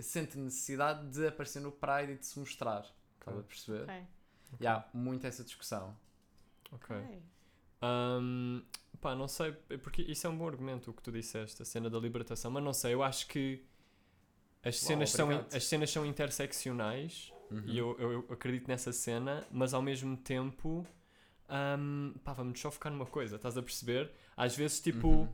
[0.00, 2.86] sente necessidade de aparecer no Pride e de se mostrar.
[3.20, 3.82] Estás a perceber?
[3.82, 4.02] Ok.
[4.60, 5.94] E há muito essa discussão.
[6.72, 6.96] Ok.
[6.96, 7.22] Ok.
[7.82, 8.62] Hum,
[9.00, 9.52] pá, não sei,
[9.82, 12.64] porque isso é um bom argumento o que tu disseste, a cena da libertação, mas
[12.64, 13.62] não sei, eu acho que
[14.62, 15.54] as Uau, cenas, são, obrigado.
[15.54, 17.62] as cenas são interseccionais Uhum.
[17.66, 20.86] e eu, eu, eu acredito nessa cena, mas ao mesmo tempo,
[21.78, 24.10] hum, pá, vamos só focar numa coisa, estás a perceber?
[24.36, 25.28] Às vezes, tipo, Uhum.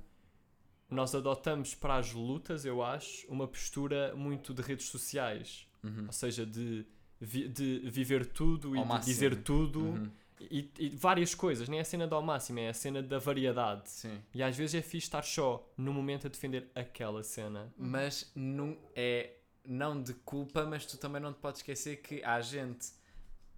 [0.91, 6.05] nós adotamos para as lutas, eu acho, uma postura muito de redes sociais, Uhum.
[6.07, 6.87] ou seja, de,
[7.21, 9.13] vi- de viver tudo e Ao de máximo.
[9.13, 10.13] dizer tudo.
[10.41, 10.47] Uhum.
[10.51, 13.19] E, e várias coisas, nem é a cena do ao máximo, é a cena da
[13.19, 13.89] variedade.
[13.89, 14.21] Sim.
[14.35, 17.73] E às vezes é fixe estar só no momento a defender aquela cena.
[17.77, 19.31] mas não é
[19.65, 22.89] não de culpa, mas tu também não te podes esquecer que há gente,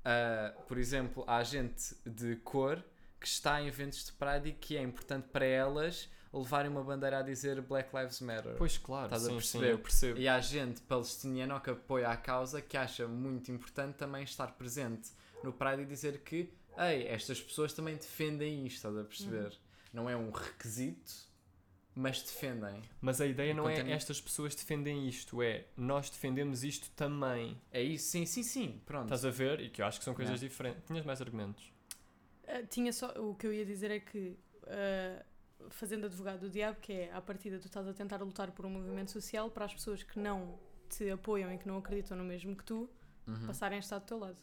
[0.04, 2.82] ah, por exemplo, há gente de cor
[3.20, 7.18] que está em eventos de Pride e que é importante para elas levarem uma bandeira
[7.18, 8.54] a dizer Black Lives Matter.
[8.56, 9.72] Pois claro, Estás a sim, sim, perceber?
[9.72, 10.20] eu percebo.
[10.20, 15.10] E há gente palestiniana que apoia a causa que acha muito importante também estar presente
[15.42, 19.52] no Pride e dizer que, ei, estas pessoas também defendem isto, estás a perceber?
[19.92, 21.12] Não é um requisito,
[21.94, 22.82] mas defendem.
[23.00, 27.60] Mas a ideia não é estas pessoas defendem isto, é nós defendemos isto também.
[27.72, 29.04] É isso, sim, sim, sim, pronto.
[29.06, 29.60] Estás a ver?
[29.60, 30.48] E que eu acho que são coisas Yeah.
[30.48, 30.84] diferentes.
[30.86, 31.72] Tinhas mais argumentos?
[32.46, 35.24] Ah, tinha só, o que eu ia dizer é que, ah,
[35.70, 38.70] fazendo advogado do diabo, que é à partida tu estás a tentar lutar por um
[38.70, 40.58] movimento social para as pessoas que não
[40.90, 42.88] te apoiam e que não acreditam no mesmo que tu
[43.26, 43.46] Uhum.
[43.46, 44.36] passarem a estar do teu lado.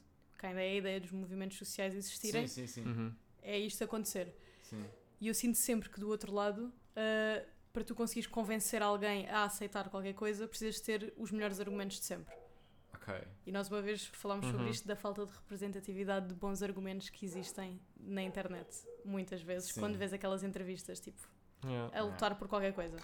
[0.43, 2.85] Que ainda é a ideia dos movimentos sociais existirem, Sim, sim, sim.
[2.85, 3.15] Uhum.
[3.41, 4.35] é isto acontecer.
[4.61, 4.83] sim.
[5.21, 9.45] E eu sinto sempre que do outro lado, ah, para tu conseguires convencer alguém a
[9.45, 12.35] aceitar qualquer coisa, precisas ter os melhores argumentos de sempre.
[12.93, 13.13] Ok.
[13.45, 14.69] E nós uma vez falámos sobre Uhum.
[14.69, 18.67] isto da falta de representatividade de bons argumentos que existem na internet,
[19.05, 19.79] muitas vezes, Sim.
[19.79, 21.25] quando vês aquelas entrevistas, tipo,
[21.65, 21.97] Yeah.
[21.97, 22.97] a lutar por qualquer coisa.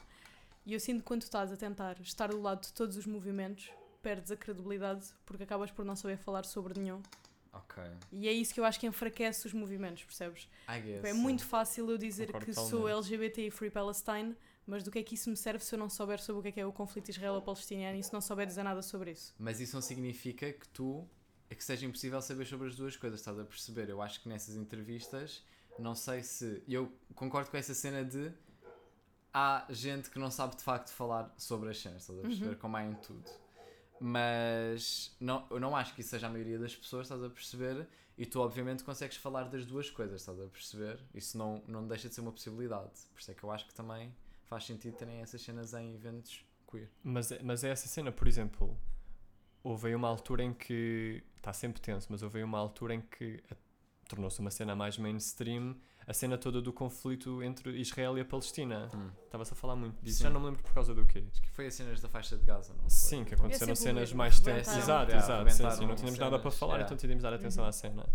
[0.65, 3.05] E eu sinto que quando tu estás a tentar estar do lado de todos os
[3.05, 3.71] movimentos,
[4.01, 7.01] perdes a credibilidade porque acabas por não saber falar sobre nenhum.
[7.51, 7.83] Ok.
[8.11, 10.47] E é isso que eu acho que enfraquece os movimentos, percebes?
[10.67, 11.03] I guess.
[11.03, 12.87] É muito fácil eu dizer Concordo que sou.
[12.87, 14.35] LGBT e Free Palestine,
[14.65, 16.49] mas do que é que isso me serve se eu não souber sobre o que
[16.49, 19.33] é que é o conflito israelo-palestiniano e se não souber dizer nada sobre isso?
[19.39, 21.07] Mas isso não significa que tu
[21.49, 23.89] é que seja impossível saber sobre as duas coisas, estás a perceber?
[23.89, 25.43] Eu acho que nessas entrevistas,
[25.79, 26.61] não sei se.
[26.67, 28.31] Eu concordo com essa cena de
[29.33, 32.55] há gente que não sabe de facto falar sobre as cenas, estás a perceber?
[32.57, 33.29] Como há em tudo.
[33.99, 37.87] Mas não, eu não acho que isso seja a maioria das pessoas, estás a perceber?
[38.17, 40.99] E tu, obviamente, consegues falar das duas coisas, estás a perceber?
[41.13, 42.91] Isso não, não deixa de ser uma possibilidade.
[43.13, 44.13] Por isso é que eu acho que também
[44.45, 46.89] faz sentido terem essas cenas em eventos queer.
[47.03, 48.77] Mas, mas é essa cena, por exemplo,
[49.63, 51.23] houve uma altura em que.
[51.37, 53.41] Está sempre tenso, mas houve uma altura em que
[54.09, 55.77] tornou-se uma cena mais mainstream
[56.09, 58.89] a cena toda do conflito entre Israel e a Palestina.
[58.95, 59.11] Hum.
[59.25, 60.17] Estava-se a falar muito disso.
[60.17, 60.23] Sim.
[60.23, 61.23] Já não me lembro por causa do quê.
[61.31, 62.89] Acho que foi as cenas da faixa de Gaza, não foi?
[62.89, 64.75] Sim, que aconteceram É cenas mais tensas.
[64.75, 65.51] Exato, Yeah, exato.
[65.51, 66.85] Sim, sim, não tínhamos nada para cenas, falar, yeah.
[66.85, 67.69] então decidimos dar atenção Uhum.
[67.69, 68.09] à cena.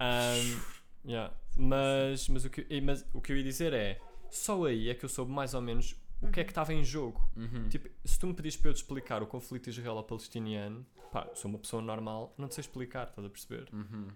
[0.00, 0.60] Ahm,
[1.06, 1.32] yeah.
[1.56, 5.04] Mas, mas, o que, mas o que eu ia dizer é: só aí é que
[5.04, 7.20] eu soube mais ou menos o que é que estava em jogo.
[7.36, 7.68] Uhum.
[7.68, 11.58] Tipo, se tu me pedires para eu te explicar o conflito israelo-palestiniano, pá, sou uma
[11.60, 13.68] pessoa normal, não te sei explicar, estás a perceber?
[13.72, 14.08] Uhum.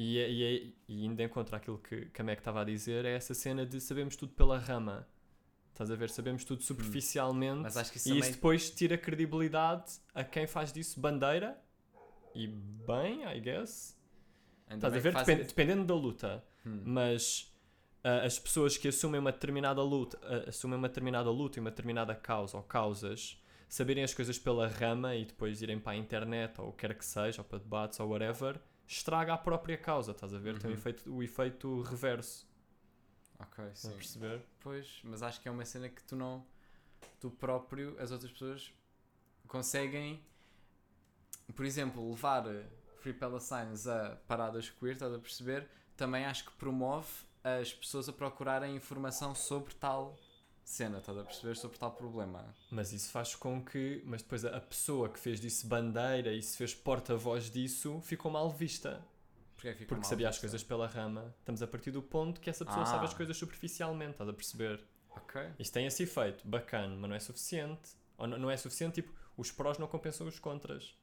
[0.00, 3.34] E, e, e ainda encontro aquilo que, que a Mac estava a dizer, é essa
[3.34, 5.04] cena de sabemos tudo pela rama.
[5.72, 6.08] Estás a ver?
[6.08, 7.62] Sabemos tudo superficialmente.
[7.62, 11.60] Mas acho que isso e isso também- depois tira credibilidade a quem faz disso bandeira.
[12.32, 13.98] E bem, I guess.
[14.70, 15.12] Estás a ver?
[15.12, 16.44] fazem- dependendo da luta.
[16.64, 16.80] Hum.
[16.84, 17.52] Mas
[18.04, 21.70] ah, as pessoas que assumem uma determinada luta, ah, assumem uma determinada luta e uma
[21.70, 26.60] determinada causa ou causas, saberem as coisas pela rama e depois irem para a internet
[26.60, 30.12] ou o que quer que seja, ou para debates ou whatever, estraga a própria causa,
[30.12, 30.58] estás a ver?
[30.58, 30.78] Tem o Uhum.
[30.78, 32.48] efeito, o efeito reverso.
[33.38, 33.90] Ok, Estás sim.
[33.90, 34.42] a perceber?
[34.60, 36.44] Pois, mas acho que é uma cena que tu não.
[37.20, 38.72] Tu próprio, as outras pessoas
[39.46, 40.20] conseguem,
[41.54, 42.66] por exemplo, levar eh,
[43.00, 45.68] Free Palestines a paradas queer, estás a perceber?
[45.96, 47.08] Também acho que promove
[47.44, 50.18] as pessoas a procurarem informação sobre tal
[50.68, 52.54] cena, estás a perceber, sobre tal problema.
[52.70, 54.02] Mas isso faz com que.
[54.04, 58.50] Mas depois a pessoa que fez disso bandeira e se fez porta-voz disso ficou mal
[58.50, 59.04] vista.
[59.54, 60.46] Porque é que Porque sabia as vista?
[60.46, 61.34] coisas pela rama.
[61.40, 63.16] Estamos a partir do ponto que essa pessoa sabe as Ah.
[63.16, 64.84] coisas superficialmente, estás a perceber?
[65.10, 65.40] Ok.
[65.58, 67.90] Isto tem esse efeito, bacana, mas não é suficiente.
[68.16, 70.96] Ou não, não é suficiente, tipo, os prós não compensam os contras.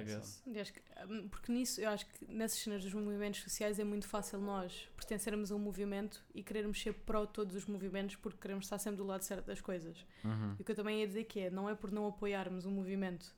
[0.00, 0.42] I guess.
[0.46, 3.84] E acho que- hum, porque nisso, eu acho que nessas cenas dos movimentos sociais é
[3.84, 8.38] muito fácil nós pertencermos a um movimento e querermos ser pró todos os movimentos porque
[8.38, 10.06] queremos estar sempre do lado certo das coisas.
[10.24, 10.56] Uhum.
[10.58, 12.70] E o que eu também ia dizer que é, não é por não apoiarmos um
[12.70, 13.34] movimento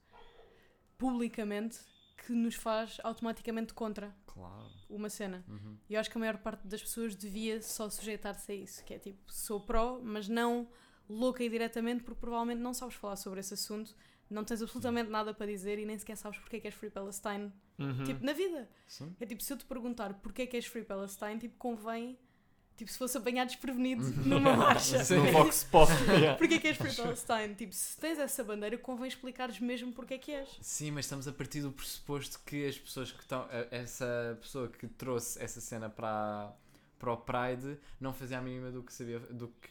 [0.98, 1.78] publicamente
[2.26, 4.70] que nos faz automaticamente contra Claro.
[4.88, 5.44] uma cena.
[5.48, 5.76] Uhum.
[5.88, 8.94] E eu acho que a maior parte das pessoas devia só sujeitar-se a isso, que
[8.94, 10.68] é tipo, sou pró, mas não
[11.09, 13.94] louca e diretamente, porque provavelmente não sabes falar sobre esse assunto,
[14.35, 16.91] não tens absolutamente nada para dizer e nem sequer sabes porque é que és Free
[16.91, 17.53] Palestine.
[17.78, 18.05] Uhum.
[18.05, 18.68] Tipo, na vida.
[18.87, 19.14] Sim.
[19.20, 22.18] É tipo, se eu te perguntar porque é que és Free Palestine, tipo, convém,
[22.76, 24.99] tipo, se fosse apanhado desprevenido numa marcha.
[25.14, 25.91] No Vox Pop.
[26.09, 26.35] yeah.
[26.39, 27.55] Porque é que és Free Palestine?
[27.55, 30.49] Tipo, se tens essa bandeira, convém explicares mesmo porque é que és.
[30.61, 33.43] Sim, mas estamos a partir do pressuposto que as pessoas que estão.
[33.43, 36.53] a- Essa pessoa que trouxe essa cena para,
[36.99, 39.18] para o Pride não fazia a mínima do que sabia.
[39.20, 39.70] do que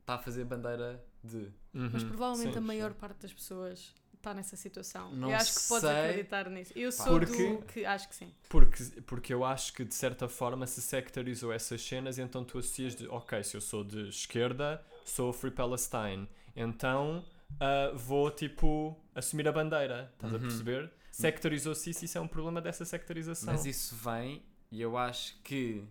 [0.00, 1.52] está a fazer bandeira de.
[1.72, 2.08] Mas Uhum.
[2.08, 2.58] provavelmente Sim.
[2.58, 5.12] a maior parte das pessoas está nessa situação.
[5.14, 6.00] Não eu acho que podes sei.
[6.00, 6.72] acreditar nisso.
[6.74, 8.34] Eu sou Porque- do que acho que sim.
[8.48, 12.94] Porque, porque eu acho que de certa forma se sectarizou essas cenas, então tu associas
[12.96, 17.24] de ok, se eu sou de esquerda, sou Free Palestine, então
[17.60, 20.42] ah, vou tipo assumir a bandeira, estás a Uhum.
[20.42, 20.90] perceber?
[21.12, 23.52] Sectarizou-se isso, isso é um problema dessa sectarização.
[23.52, 25.84] Mas isso vem, e eu acho que,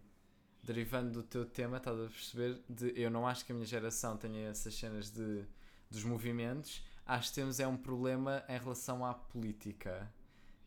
[0.65, 2.59] derivando do teu tema, estás a perceber?
[2.67, 5.45] De, eu não acho que a minha geração tenha essas cenas de,
[5.89, 6.83] dos movimentos.
[7.05, 10.11] Acho que temos é um problema em relação à política.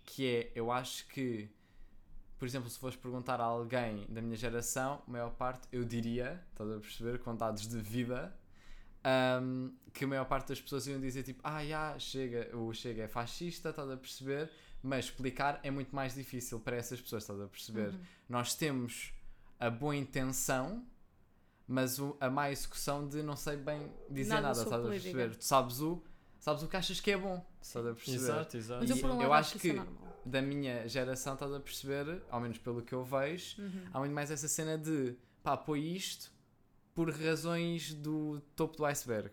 [0.05, 1.51] Que é, eu acho que,
[2.39, 6.43] por exemplo, se fores perguntar a alguém da minha geração, a maior parte, eu diria,
[6.53, 8.33] estás a perceber, com dados de vida,
[9.03, 13.03] ahm, que a maior parte das pessoas iam dizer tipo, ah, já, chega, o Chega
[13.03, 14.49] é fascista, estás a perceber?
[14.81, 17.89] Mas explicar é muito mais difícil para essas pessoas, estás a perceber?
[17.89, 18.01] Uhum.
[18.29, 19.13] Nós temos
[19.59, 20.85] a boa intenção,
[21.67, 25.37] mas o- a má execução de não sei bem dizer Nada nada, estás a perceber?
[25.37, 26.03] Tu sabes o,
[26.39, 28.17] sabes o que achas que é bom, estás a perceber?
[28.17, 28.87] Exato, exato.
[28.89, 29.87] Mas eu, eu acho que é.
[30.25, 33.85] Da minha geração, estás a perceber, ao menos pelo que eu vejo, Uhum.
[33.93, 36.31] há muito mais essa cena de pá, apoio isto
[36.95, 39.31] por razões do topo do iceberg,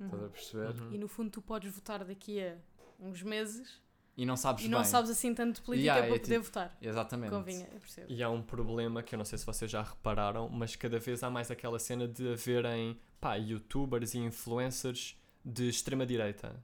[0.00, 0.30] estás a Uhum.
[0.30, 0.80] perceber?
[0.80, 0.92] Uhum.
[0.92, 2.56] E no fundo tu podes votar daqui a
[3.00, 3.80] uns meses
[4.18, 4.88] E não sabes e não bem.
[4.88, 6.76] sabes assim tanto de política Yeah, para é poder tipo- votar.
[6.82, 7.30] Exatamente.
[7.30, 8.06] Convinha, eu percebo.
[8.12, 11.22] E há um problema que eu não sei se vocês já repararam, mas cada vez
[11.22, 16.54] há mais aquela cena de haverem pá, youtubers e influencers de extrema-direita.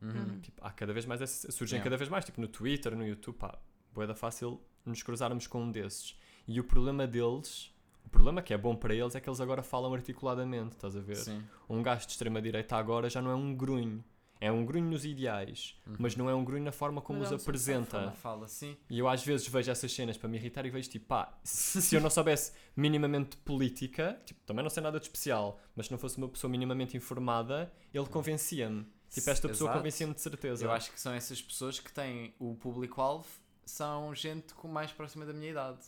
[0.00, 0.08] Uhum.
[0.10, 0.40] Uhum.
[0.40, 1.84] Tipo, há cada vez mais, esse- surgem Yeah.
[1.84, 3.58] cada vez mais, tipo no Twitter, no YouTube, pá,
[3.92, 6.16] boeda fácil nos cruzarmos com um desses.
[6.46, 9.62] E o problema deles, o problema que é bom para eles é que eles agora
[9.64, 11.16] falam articuladamente, estás a ver?
[11.16, 11.42] Sim.
[11.68, 14.02] Um gajo de extrema-direita agora já não é um grunho.
[14.40, 15.96] É um grunho nos ideais, Uhum.
[15.98, 18.12] mas não é um grunho na forma como Mas os é apresenta.
[18.12, 18.76] Fala sim.
[18.88, 21.82] E eu às vezes vejo essas cenas para me irritar e vejo tipo, pá, se
[21.82, 25.92] se eu não soubesse minimamente política, tipo, também não sei nada de especial, mas se
[25.92, 28.86] não fosse uma pessoa minimamente informada, ele convencia-me.
[29.10, 29.78] Tipo, esta pessoa Exato.
[29.78, 30.64] convencia-me de certeza.
[30.64, 33.28] Eu acho que são essas pessoas que têm o público-alvo,
[33.66, 35.80] são gente com mais próxima da minha idade.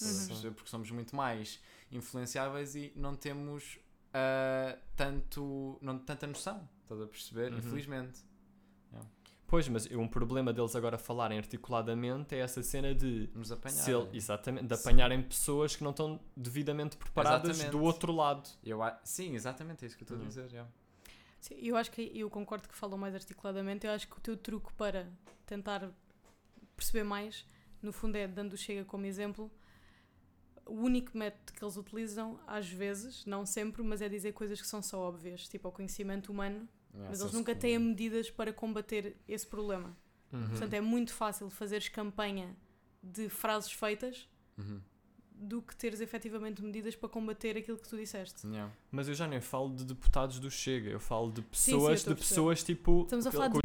[0.00, 0.52] Uhum.
[0.54, 1.60] Porque somos muito mais
[1.92, 3.78] influenciáveis e não temos
[4.12, 6.68] ah, tanto, não, tanta noção.
[6.90, 7.52] Estás a perceber?
[7.52, 7.58] Uhum.
[7.58, 8.20] Infelizmente.
[9.46, 13.74] Pois, mas um problema deles agora falarem articuladamente é essa cena de, Nos apanhar.
[13.82, 14.80] se ele- exatamente, de Sim.
[14.88, 17.72] apanharem pessoas que não estão devidamente preparadas Exatamente.
[17.76, 18.48] do outro lado.
[18.62, 20.22] Eu, a- sim, exatamente, é isso que eu estou Uhum.
[20.24, 20.48] a dizer.
[20.50, 20.66] já.
[21.40, 23.86] Sim, eu acho que eu concordo que falam mais articuladamente.
[23.88, 25.08] Eu acho que o teu truque para
[25.46, 25.90] tentar
[26.76, 27.44] perceber mais,
[27.82, 29.50] no fundo, é dando o Chega como exemplo.
[30.64, 34.66] O único método que eles utilizam, às vezes, não sempre, mas é dizer coisas que
[34.68, 39.16] são só óbvias, tipo ao conhecimento humano, Yeah, mas eles nunca têm medidas para combater
[39.28, 39.96] esse problema.
[40.32, 40.48] Uhum.
[40.48, 42.56] Portanto, é muito fácil fazeres campanha
[43.02, 44.28] de frases feitas
[44.58, 44.80] Uhum.
[45.32, 48.46] do que teres efetivamente medidas para combater aquilo que tu disseste.
[48.46, 48.70] Yeah.
[48.90, 52.12] Mas eu já nem falo de deputados do Chega, eu falo de sim, pessoas, estou
[52.12, 53.02] a de pessoas tipo.
[53.02, 53.58] Estamos a falar de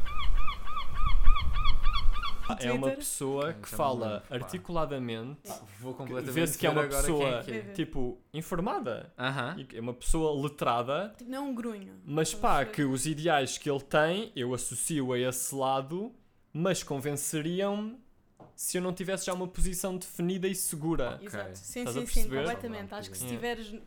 [2.59, 4.35] É uma pessoa Ok, que então fala não, pá.
[4.35, 7.61] articuladamente, Vou completamente vê-se que é uma pessoa é que é.
[7.73, 9.13] Tipo, informada.
[9.17, 9.55] Aham.
[9.57, 11.93] E É uma pessoa letrada, Tipo, não é um grunho.
[12.05, 16.11] mas pá, que os ideais que ele tem, eu associo a esse lado,
[16.53, 17.97] mas convenceriam-me
[18.55, 21.15] se eu não tivesse já uma posição definida e segura.
[21.15, 21.27] Ok.
[21.27, 21.57] Exato.
[21.57, 22.37] Sim, Estás a sim, sim, perceber?
[22.45, 22.93] completamente.
[22.93, 23.41] Acho que se Yeah.
[23.41, 23.81] tiveres.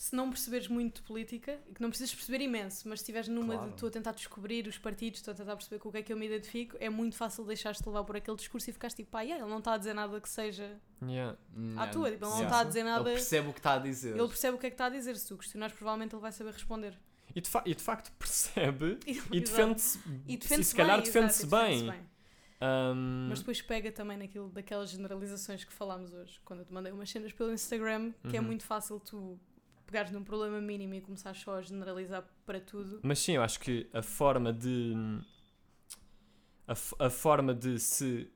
[0.00, 3.26] Se não perceberes muito de política, e que não precisas perceber imenso, mas se estiveres
[3.28, 3.68] numa Claro.
[3.70, 6.02] de estou a tentar descobrir os partidos, estou a tentar perceber com o que é
[6.04, 9.10] que eu me identifico, é muito fácil deixar-te levar por aquele discurso e ficares tipo,
[9.10, 11.36] pá, yeah, ele não está a dizer nada que seja Yeah.
[11.76, 13.08] à tua, tipo, ele não está a dizer nada.
[13.10, 14.16] Ele percebe o que está a dizer.
[14.16, 15.16] Ele percebe o que é que está a dizer.
[15.16, 16.96] Se tu questionares, provavelmente ele vai saber responder.
[17.34, 18.98] E, de e de facto percebe
[19.32, 19.98] e defende-se.
[20.28, 21.90] E defende-se se calhar defende-se e bem.
[21.90, 22.00] bem.
[22.60, 26.90] Ahm, Mas depois pega também naquilo daquelas generalizações que falámos hoje, quando eu te mandei
[26.92, 28.46] umas cenas pelo Instagram, que é Uhum.
[28.46, 29.38] muito fácil tu
[29.88, 33.00] pegares num problema mínimo e começares só a generalizar para tudo.
[33.02, 34.94] Mas sim, eu acho que a forma de.
[36.66, 36.72] A,
[37.06, 38.30] a forma de se.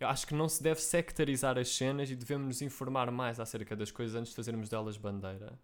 [0.00, 3.76] Eu acho que não se deve sectarizar as cenas e devemos nos informar mais acerca
[3.76, 5.58] das coisas antes de fazermos delas bandeira.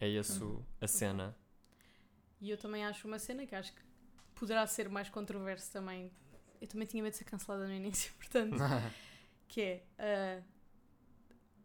[0.00, 0.64] É isso Uhum.
[0.80, 1.36] a cena.
[2.40, 3.82] E eu também acho uma cena que acho que
[4.36, 6.10] poderá ser mais controverso também.
[6.60, 8.56] Eu também tinha medo de ser cancelada no início, portanto,
[9.48, 9.82] que é.
[9.98, 10.42] ah,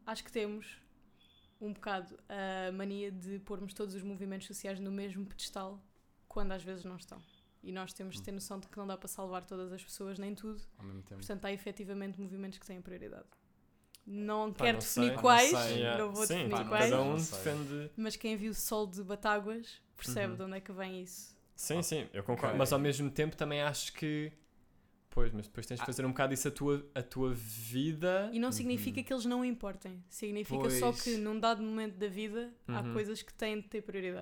[0.08, 0.78] acho que temos
[1.66, 5.80] um bocado a mania de pormos todos os movimentos sociais no mesmo pedestal
[6.28, 7.22] quando às vezes não estão.
[7.64, 10.20] E nós temos de ter noção de que não dá para salvar todas as pessoas,
[10.20, 10.62] nem tudo.
[10.78, 11.16] Ao mesmo tempo.
[11.22, 13.26] Portanto, há efetivamente movimentos que têm prioridade.
[14.06, 15.18] Não Pá, quero não definir sei.
[15.18, 15.78] quais, Não sei.
[15.78, 16.04] Yeah.
[16.04, 17.92] não vou sim, definir quais, cada um defende.
[17.96, 20.38] mas quem viu Sol de Batáguas percebe Uhum.
[20.38, 21.34] de onde é que vem isso.
[21.56, 22.48] Sim, sim, eu concordo.
[22.48, 22.58] Ok.
[22.60, 24.30] Mas ao mesmo tempo também acho que.
[25.16, 25.86] Pois, mas depois tens de Ah.
[25.86, 28.32] fazer um bocado isso a tua, a tua vida.
[28.34, 29.04] E não significa Uhum.
[29.06, 30.04] que eles não importem.
[30.10, 31.04] Significa só Pois.
[31.04, 32.94] que num dado momento da vida há Uhum.
[32.94, 34.22] coisas que têm de ter prioridade.